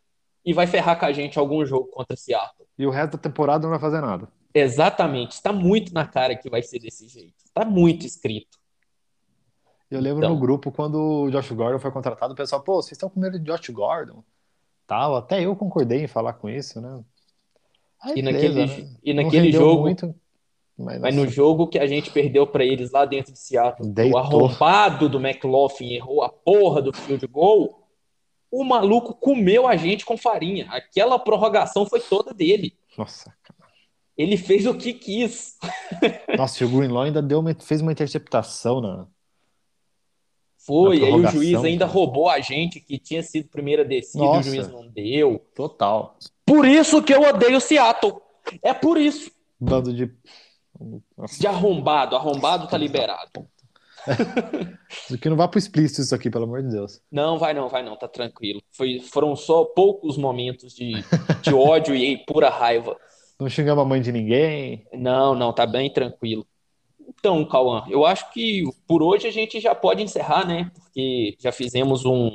e 0.45 0.53
vai 0.55 0.67
ferrar 0.67 0.99
com 0.99 1.05
a 1.05 1.13
gente 1.13 1.39
algum 1.39 1.65
jogo 1.65 1.89
contra 1.89 2.17
Seattle. 2.17 2.67
E 2.79 2.87
o 2.87 2.91
resto 2.91 3.13
da 3.13 3.19
temporada 3.19 3.63
não 3.63 3.71
vai 3.71 3.79
fazer 3.79 4.01
nada. 4.01 4.27
Exatamente. 4.55 5.33
Está 5.33 5.53
muito 5.53 5.93
na 5.93 6.07
cara 6.07 6.35
que 6.35 6.49
vai 6.49 6.63
ser 6.63 6.79
desse 6.79 7.07
jeito. 7.09 7.35
Está 7.45 7.65
muito 7.65 8.07
escrito. 8.07 8.59
Eu 9.91 10.01
lembro 10.01 10.25
Então. 10.25 10.35
no 10.35 10.41
grupo 10.41 10.73
quando 10.73 11.25
o 11.25 11.31
Josh 11.31 11.53
Gordon 11.53 11.79
foi 11.79 11.91
contratado, 11.91 12.33
o 12.33 12.37
pessoal, 12.37 12.63
pô, 12.63 12.77
vocês 12.81 12.93
estão 12.93 13.11
com 13.11 13.21
medo 13.21 13.39
de 13.39 13.45
Josh 13.45 13.69
Gordon? 13.69 14.25
Tal, 14.87 15.15
até 15.17 15.45
eu 15.45 15.55
concordei 15.55 16.05
em 16.05 16.09
falar 16.09 16.33
com 16.33 16.49
isso, 16.49 16.81
né? 16.81 17.05
Aí, 18.03 18.13
E 18.19 18.23
beleza, 18.23 18.49
naquele, 18.61 18.83
né? 18.83 18.97
e 19.05 19.15
naquele 19.15 19.53
jogo, 19.53 19.83
muito, 19.83 20.15
mas, 20.77 21.01
mas 21.01 21.15
no 21.15 21.23
nossa, 21.23 21.35
jogo 21.35 21.69
que 21.69 21.79
a 21.79 21.87
gente 21.87 22.11
perdeu 22.11 22.47
para 22.47 22.65
eles 22.65 22.91
lá 22.91 23.05
dentro 23.05 23.33
de 23.33 23.39
Seattle, 23.39 23.89
o 23.89 23.93
Deitou. 23.93 24.19
arrombado 24.19 25.09
do 25.09 25.19
McLaughlin 25.21 25.93
errou 25.95 26.23
a 26.23 26.29
porra 26.29 26.83
do 26.83 26.93
field 26.93 27.25
goal, 27.29 27.87
o 28.51 28.65
maluco 28.65 29.15
comeu 29.15 29.67
a 29.67 29.77
gente 29.77 30.05
com 30.05 30.17
farinha. 30.17 30.67
Aquela 30.71 31.19
prorrogação 31.19 31.87
foi 31.87 32.01
toda 32.01 32.35
dele. 32.35 32.77
nossa, 32.99 33.33
cara. 33.43 33.63
Ele 34.19 34.37
fez 34.37 34.67
o 34.67 34.75
que 34.75 34.93
quis. 34.93 35.57
Nossa, 36.37 36.63
e 36.63 36.67
o 36.67 36.71
Greenlaw 36.71 37.05
ainda 37.05 37.23
deu 37.23 37.41
uma- 37.41 37.55
fez 37.55 37.81
uma 37.81 37.91
interceptação 37.93 38.79
na. 38.79 39.07
Foi, 40.59 41.01
Na 41.01 41.07
aí 41.07 41.13
o 41.15 41.27
juiz 41.29 41.65
ainda 41.65 41.87
roubou 41.87 42.29
a 42.29 42.39
gente, 42.39 42.79
que 42.79 42.99
tinha 42.99 43.23
sido 43.23 43.49
primeira 43.49 43.85
descida, 43.85 44.23
e 44.23 44.27
o 44.27 44.33
Nossa. 44.35 44.49
juiz 44.51 44.69
não 44.69 44.87
deu. 44.87 45.39
Total. 45.55 46.17
Por 46.45 46.67
isso 46.67 47.03
que 47.03 47.15
eu 47.15 47.23
odeio 47.23 47.61
Seattle. 47.61 48.21
É 48.63 48.75
por 48.75 48.99
isso. 48.99 49.31
Bando 49.61 49.93
de. 49.93 50.11
Nossa, 51.17 51.39
De 51.39 51.47
arrombado. 51.47 52.17
Arrombado 52.17 52.67
tá 52.69 52.77
liberado. 52.77 53.47
isso 54.91 55.15
aqui 55.15 55.29
não 55.29 55.37
vai 55.37 55.47
pro 55.47 55.59
explícito 55.59 56.01
isso 56.01 56.15
aqui, 56.15 56.29
pelo 56.29 56.45
amor 56.45 56.63
de 56.63 56.71
Deus. 56.71 57.01
Não, 57.11 57.39
vai 57.39 57.55
não, 57.55 57.69
vai 57.69 57.83
não, 57.85 57.97
tá 57.97 58.09
tranquilo. 58.09 58.61
Foi, 58.73 58.99
foram 58.99 59.37
só 59.37 59.65
poucos 59.65 60.17
momentos 60.17 60.75
de, 60.75 60.93
de 61.41 61.55
ódio 61.55 61.95
e 61.95 62.19
pura 62.27 62.51
raiva. 62.51 62.97
Não 63.39 63.49
xingamos 63.49 63.83
a 63.83 63.87
mãe 63.87 64.01
de 64.01 64.11
ninguém. 64.11 64.87
Não, 64.93 65.35
não, 65.35 65.53
tá 65.53 65.67
bem 65.67 65.93
tranquilo. 65.93 66.47
Então, 67.19 67.45
Cauã, 67.45 67.85
eu 67.89 68.05
acho 68.05 68.33
que 68.33 68.65
por 68.87 69.03
hoje 69.03 69.29
a 69.29 69.31
gente 69.31 69.61
já 69.61 69.75
pode 69.75 70.03
encerrar, 70.03 70.47
né? 70.47 70.71
Porque 70.75 71.37
já 71.39 71.53
fizemos 71.53 72.05
um, 72.05 72.31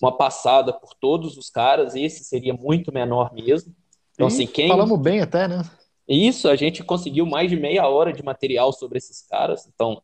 uma 0.00 0.16
passada 0.16 0.72
por 0.72 0.94
todos 0.94 1.36
os 1.36 1.48
caras, 1.48 1.94
esse 1.94 2.24
seria 2.24 2.54
muito 2.54 2.92
menor 2.92 3.32
mesmo. 3.32 3.74
Então, 4.12 4.26
E 4.26 4.28
assim, 4.28 4.46
quem. 4.46 4.68
Falamos 4.68 4.98
bem 5.00 5.20
até, 5.20 5.48
né? 5.48 5.62
Isso, 6.08 6.48
a 6.48 6.54
gente 6.54 6.84
conseguiu 6.84 7.26
mais 7.26 7.50
de 7.50 7.56
meia 7.56 7.88
hora 7.88 8.12
de 8.12 8.22
material 8.22 8.72
sobre 8.72 8.98
esses 8.98 9.22
caras. 9.22 9.66
Então, 9.66 10.00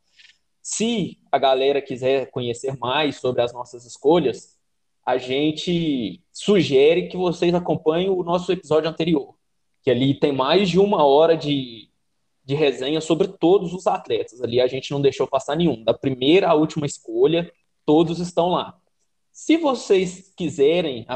se 0.60 1.18
a 1.30 1.38
galera 1.38 1.80
quiser 1.80 2.30
conhecer 2.30 2.76
mais 2.78 3.16
sobre 3.16 3.42
as 3.42 3.52
nossas 3.52 3.84
escolhas, 3.84 4.56
a 5.04 5.18
gente 5.18 6.22
sugere 6.32 7.08
que 7.08 7.16
vocês 7.16 7.54
acompanhem 7.54 8.08
o 8.08 8.22
nosso 8.22 8.50
episódio 8.52 8.88
anterior, 8.88 9.34
que 9.82 9.90
ali 9.90 10.14
tem 10.14 10.32
mais 10.32 10.68
de 10.68 10.78
uma 10.78 11.04
hora 11.04 11.36
de, 11.36 11.88
de 12.44 12.54
resenha 12.54 13.00
sobre 13.00 13.28
todos 13.28 13.72
os 13.72 13.86
atletas. 13.86 14.40
Ali 14.42 14.60
a 14.60 14.66
gente 14.66 14.90
não 14.90 15.00
deixou 15.00 15.26
passar 15.26 15.56
nenhum. 15.56 15.82
Da 15.84 15.94
primeira 15.94 16.48
à 16.48 16.54
última 16.54 16.86
escolha, 16.86 17.52
todos 17.84 18.18
estão 18.18 18.50
lá. 18.50 18.78
Se 19.32 19.56
vocês 19.56 20.32
quiserem 20.36 21.06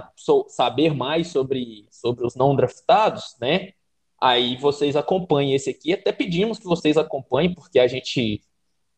saber 0.49 0.95
mais 0.95 1.29
sobre, 1.29 1.87
sobre 1.91 2.27
os 2.27 2.35
não 2.35 2.57
draftados, 2.57 3.37
né? 3.41 3.73
Aí 4.21 4.57
vocês 4.57 4.97
acompanhem 4.97 5.55
esse 5.55 5.69
aqui. 5.69 5.93
Até 5.93 6.11
pedimos 6.13 6.59
que 6.59 6.65
vocês 6.65 6.97
acompanhem, 6.97 7.55
porque 7.55 7.79
a 7.79 7.87
gente 7.87 8.41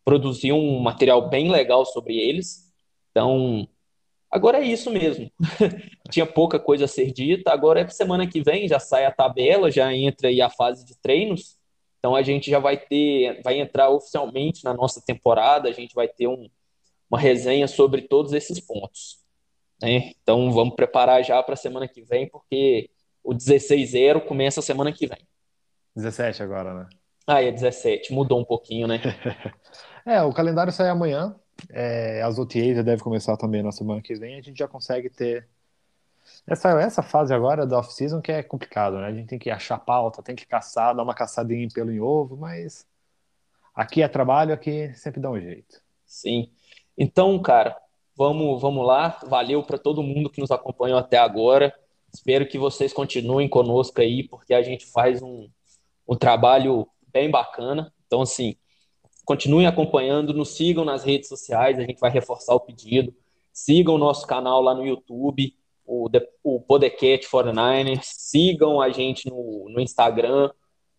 produzir 0.05 0.53
um 0.53 0.79
material 0.79 1.29
bem 1.29 1.51
legal 1.51 1.85
sobre 1.85 2.17
eles. 2.17 2.73
Então, 3.11 3.69
agora 4.31 4.59
é 4.59 4.65
isso 4.65 4.91
mesmo. 4.91 5.31
Tinha 6.11 6.25
pouca 6.25 6.59
coisa 6.61 6.85
a 6.85 6.89
ser 6.89 7.13
dita, 7.13 7.53
agora 7.53 7.81
é 7.81 7.89
semana 7.89 8.27
que 8.27 8.41
vem 8.41 8.69
já 8.69 8.79
sai 8.79 9.05
a 9.05 9.11
tabela, 9.11 9.71
já 9.71 9.93
entra 9.93 10.29
aí 10.29 10.41
a 10.41 10.49
fase 10.49 10.85
de 10.87 10.97
treinos. 11.01 11.59
Então 11.99 12.15
a 12.15 12.23
gente 12.23 12.49
já 12.49 12.61
vai 12.61 12.77
ter, 12.77 13.43
vai 13.43 13.59
entrar 13.59 13.91
oficialmente 13.91 14.63
na 14.63 14.73
nossa 14.73 15.03
temporada, 15.05 15.69
a 15.69 15.73
gente 15.73 15.95
vai 15.95 16.07
ter 16.07 16.29
um, 16.29 16.49
uma 17.11 17.19
resenha 17.19 17.67
sobre 17.67 18.03
todos 18.03 18.33
esses 18.33 18.61
pontos. 18.61 19.19
Né? 19.81 20.13
Então 20.23 20.53
vamos 20.53 20.75
preparar 20.75 21.23
já 21.23 21.43
para 21.43 21.55
a 21.55 21.57
semana 21.57 21.89
que 21.89 22.03
vem, 22.03 22.29
porque 22.29 22.91
o 23.23 23.33
16-0 23.33 24.27
começa 24.27 24.61
a 24.61 24.63
semana 24.63 24.93
que 24.93 25.07
vem. 25.07 25.19
17 25.95 26.43
agora, 26.43 26.75
né? 26.75 26.89
Ah, 27.27 27.43
é 27.43 27.51
17, 27.53 28.13
mudou 28.13 28.41
um 28.41 28.45
pouquinho, 28.45 28.87
né? 28.87 29.01
é, 30.07 30.23
o 30.23 30.33
calendário 30.33 30.73
sai 30.73 30.89
amanhã, 30.89 31.37
é, 31.71 32.23
as 32.23 32.39
OTAs 32.39 32.77
já 32.77 32.83
devem 32.83 33.03
começar 33.03 33.37
também 33.37 33.63
na 33.63 33.73
semana 33.73 34.01
que 34.01 34.15
vem, 34.15 34.39
a 34.39 34.43
gente 34.43 34.59
já 34.59 34.67
consegue 34.67 35.11
ter 35.11 35.47
essa, 36.47 36.71
essa 36.81 37.03
fase 37.03 37.35
agora 37.35 37.67
da 37.67 37.79
off-season 37.79 38.21
que 38.21 38.33
é 38.33 38.43
complicado, 38.43 38.99
né? 38.99 39.07
A 39.07 39.13
gente 39.13 39.29
tem 39.29 39.39
que 39.39 39.51
achar 39.51 39.79
pauta, 39.79 40.23
tem 40.23 40.35
que 40.35 40.47
caçar, 40.47 40.95
dar 40.95 41.03
uma 41.03 41.15
caçadinha 41.15 41.65
em 41.65 41.69
pelo 41.69 41.91
em 41.91 42.01
ovo, 42.01 42.37
mas 42.37 42.87
aqui 43.75 44.03
é 44.03 44.09
trabalho, 44.09 44.55
aqui 44.55 44.93
sempre 44.95 45.21
dá 45.21 45.31
um 45.31 45.41
jeito. 45.41 45.81
Sim. 46.07 46.51
Então, 46.99 47.39
cara, 47.39 47.77
vamos, 48.17 48.61
vamos 48.61 48.85
lá. 48.85 49.21
Valeu 49.29 49.63
para 49.63 49.79
todo 49.79 50.03
mundo 50.03 50.29
que 50.29 50.41
nos 50.41 50.51
acompanhou 50.51 50.99
até 50.99 51.17
agora. 51.17 51.73
Espero 52.13 52.49
que 52.49 52.59
vocês 52.59 52.93
continuem 52.93 53.49
conosco 53.49 54.01
aí, 54.01 54.25
porque 54.25 54.53
a 54.53 54.63
gente 54.63 54.85
faz 54.85 55.23
um, 55.23 55.49
um 56.09 56.17
trabalho 56.17 56.89
bem 57.13 57.31
bacana. 57.31 57.95
Então, 58.07 58.23
assim, 58.23 58.57
continuem 59.25 59.67
acompanhando, 59.67 60.35
nos 60.35 60.57
sigam 60.57 60.85
nas 60.85 61.05
redes 61.05 61.29
sociais, 61.29 61.79
a 61.79 61.83
gente 61.83 62.01
vai 62.01 62.11
reforçar 62.11 62.55
o 62.55 62.61
pedido. 62.61 63.15
Sigam 63.53 63.95
o 63.95 63.99
nosso 63.99 64.27
canal 64.27 64.61
lá 64.61 64.75
no 64.75 64.85
YouTube, 64.85 65.55
o, 65.87 66.09
o 66.43 66.61
Podcast 66.61 67.31
49ers. 67.31 68.01
Sigam 68.03 68.81
a 68.81 68.91
gente 68.91 69.29
no, 69.29 69.69
no 69.69 69.81
Instagram, 69.81 70.51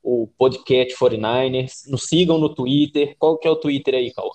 o 0.02 0.28
Podcast 0.38 0.96
49ers. 0.98 1.88
Nos 1.88 2.08
sigam 2.08 2.38
no 2.38 2.54
Twitter. 2.54 3.16
Qual 3.20 3.38
que 3.38 3.48
é 3.48 3.52
o 3.52 3.56
Twitter 3.56 3.96
aí, 3.96 4.14
Cal? 4.14 4.32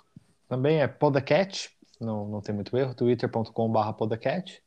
Também 0.54 0.80
é 0.80 0.86
Podcast, 0.86 1.68
não, 2.00 2.28
não 2.28 2.40
tem 2.40 2.54
muito 2.54 2.76
erro, 2.76 2.94
twitter.com.br 2.94 3.92
podcast. 3.98 4.62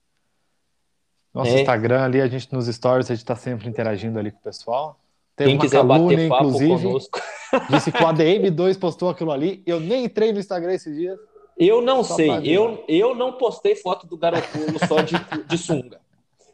Nosso 1.34 1.52
é. 1.52 1.62
Instagram 1.62 2.04
ali, 2.04 2.20
a 2.20 2.28
gente 2.28 2.52
nos 2.52 2.68
stories, 2.68 3.10
a 3.10 3.14
gente 3.14 3.24
está 3.24 3.38
sempre 3.38 3.70
interagindo 3.70 4.20
ali 4.20 4.30
com 4.30 4.38
o 4.38 4.42
pessoal. 4.42 5.00
Teve 5.34 5.52
Quem 5.52 5.60
quiser 5.60 5.78
calúnia, 5.78 6.18
bater 6.18 6.28
papo 6.28 6.44
inclusive, 6.44 6.84
conosco. 6.84 7.22
Disse 7.72 7.94
que 7.94 8.04
o 8.04 8.06
ADM2 8.06 8.78
postou 8.78 9.08
aquilo 9.08 9.32
ali. 9.32 9.64
Eu 9.66 9.80
nem 9.80 10.04
entrei 10.04 10.34
no 10.34 10.40
Instagram 10.40 10.74
esses 10.74 10.94
dias. 10.94 11.18
Eu 11.58 11.82
não 11.82 12.04
sei. 12.04 12.32
Eu, 12.44 12.84
eu 12.90 13.16
não 13.16 13.38
postei 13.38 13.74
foto 13.74 14.06
do 14.06 14.18
garotinho 14.18 14.78
só 14.90 15.02
de, 15.02 15.16
de 15.48 15.58
sunga. 15.58 16.02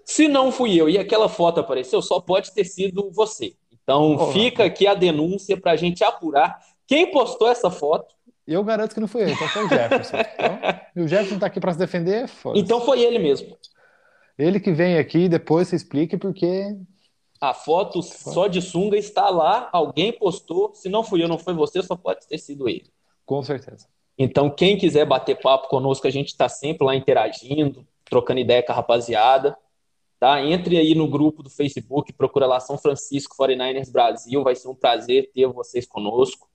Se 0.05 0.27
não 0.27 0.51
fui 0.51 0.79
eu 0.79 0.88
e 0.88 0.99
aquela 0.99 1.27
foto 1.27 1.59
apareceu, 1.59 2.03
só 2.03 2.19
pode 2.19 2.53
ter 2.53 2.65
sido 2.65 3.09
você. 3.09 3.55
Então 3.81 4.15
oh, 4.15 4.31
fica 4.31 4.63
aqui 4.63 4.86
a 4.86 4.93
denúncia 4.93 5.59
para 5.59 5.71
a 5.71 5.75
gente 5.75 6.03
apurar 6.03 6.59
quem 6.86 7.09
postou 7.09 7.49
essa 7.49 7.71
foto. 7.71 8.13
Eu 8.45 8.63
garanto 8.63 8.93
que 8.93 8.99
não 8.99 9.07
fui 9.07 9.23
eu, 9.23 9.29
então 9.29 9.47
foi 9.47 9.65
o 9.65 9.69
Jefferson. 9.69 10.17
Então, 10.93 11.05
o 11.05 11.07
Jefferson 11.07 11.35
está 11.35 11.47
aqui 11.47 11.59
para 11.59 11.73
se 11.73 11.79
defender. 11.79 12.29
Então 12.55 12.81
foi 12.81 13.01
ele 13.01 13.17
mesmo. 13.17 13.57
Ele 14.37 14.59
que 14.59 14.71
vem 14.71 14.97
aqui 14.97 15.27
depois 15.27 15.69
se 15.69 15.75
explique 15.75 16.17
porque 16.17 16.75
a 17.43 17.53
foto 17.53 18.01
só 18.01 18.47
de 18.47 18.61
sunga 18.61 18.97
está 18.97 19.29
lá, 19.29 19.69
alguém 19.73 20.13
postou. 20.13 20.73
Se 20.73 20.87
não 20.87 21.03
fui 21.03 21.21
eu, 21.21 21.27
não 21.27 21.37
foi 21.37 21.53
você, 21.53 21.81
só 21.83 21.93
pode 21.95 22.25
ter 22.25 22.37
sido 22.37 22.69
ele. 22.69 22.89
Com 23.25 23.43
certeza. 23.43 23.85
Então, 24.17 24.49
quem 24.49 24.77
quiser 24.77 25.05
bater 25.05 25.39
papo 25.41 25.67
conosco, 25.67 26.07
a 26.07 26.09
gente 26.09 26.27
está 26.27 26.47
sempre 26.47 26.85
lá 26.85 26.95
interagindo, 26.95 27.85
trocando 28.05 28.39
ideia 28.39 28.63
com 28.63 28.71
a 28.71 28.75
rapaziada. 28.75 29.57
Tá? 30.17 30.41
Entre 30.41 30.77
aí 30.77 30.95
no 30.95 31.05
grupo 31.05 31.43
do 31.43 31.49
Facebook, 31.49 32.13
procura 32.13 32.45
lá 32.45 32.61
São 32.61 32.77
Francisco 32.77 33.35
49ers 33.35 33.91
Brasil. 33.91 34.41
Vai 34.41 34.55
ser 34.55 34.69
um 34.69 34.75
prazer 34.75 35.29
ter 35.33 35.45
vocês 35.47 35.85
conosco. 35.85 36.47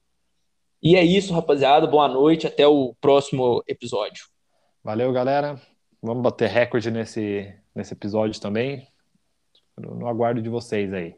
E 0.81 0.95
é 0.95 1.03
isso, 1.03 1.33
rapaziada. 1.33 1.85
Boa 1.85 2.07
noite. 2.07 2.47
Até 2.47 2.65
o 2.65 2.95
próximo 3.01 3.61
episódio. 3.67 4.25
Valeu, 4.83 5.11
galera. 5.11 5.59
Vamos 6.01 6.23
bater 6.23 6.49
recorde 6.49 6.89
nesse, 6.89 7.53
nesse 7.75 7.93
episódio 7.93 8.39
também. 8.39 8.87
No 9.77 10.07
aguardo 10.07 10.41
de 10.41 10.49
vocês 10.49 10.93
aí. 10.93 11.15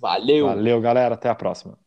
Valeu. 0.00 0.46
Valeu, 0.46 0.80
galera. 0.80 1.14
Até 1.14 1.28
a 1.28 1.34
próxima. 1.34 1.78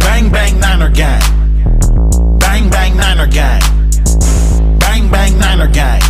Bang 0.00 0.30
bang 0.30 0.52
niner 0.54 0.90
gang. 0.92 1.20
Bang 2.40 2.68
bang 2.70 2.94
niner 2.94 3.28
gang. 3.28 3.60
Bang 4.80 5.08
bang 5.08 5.32
niner 5.36 5.70
gang. 5.72 6.06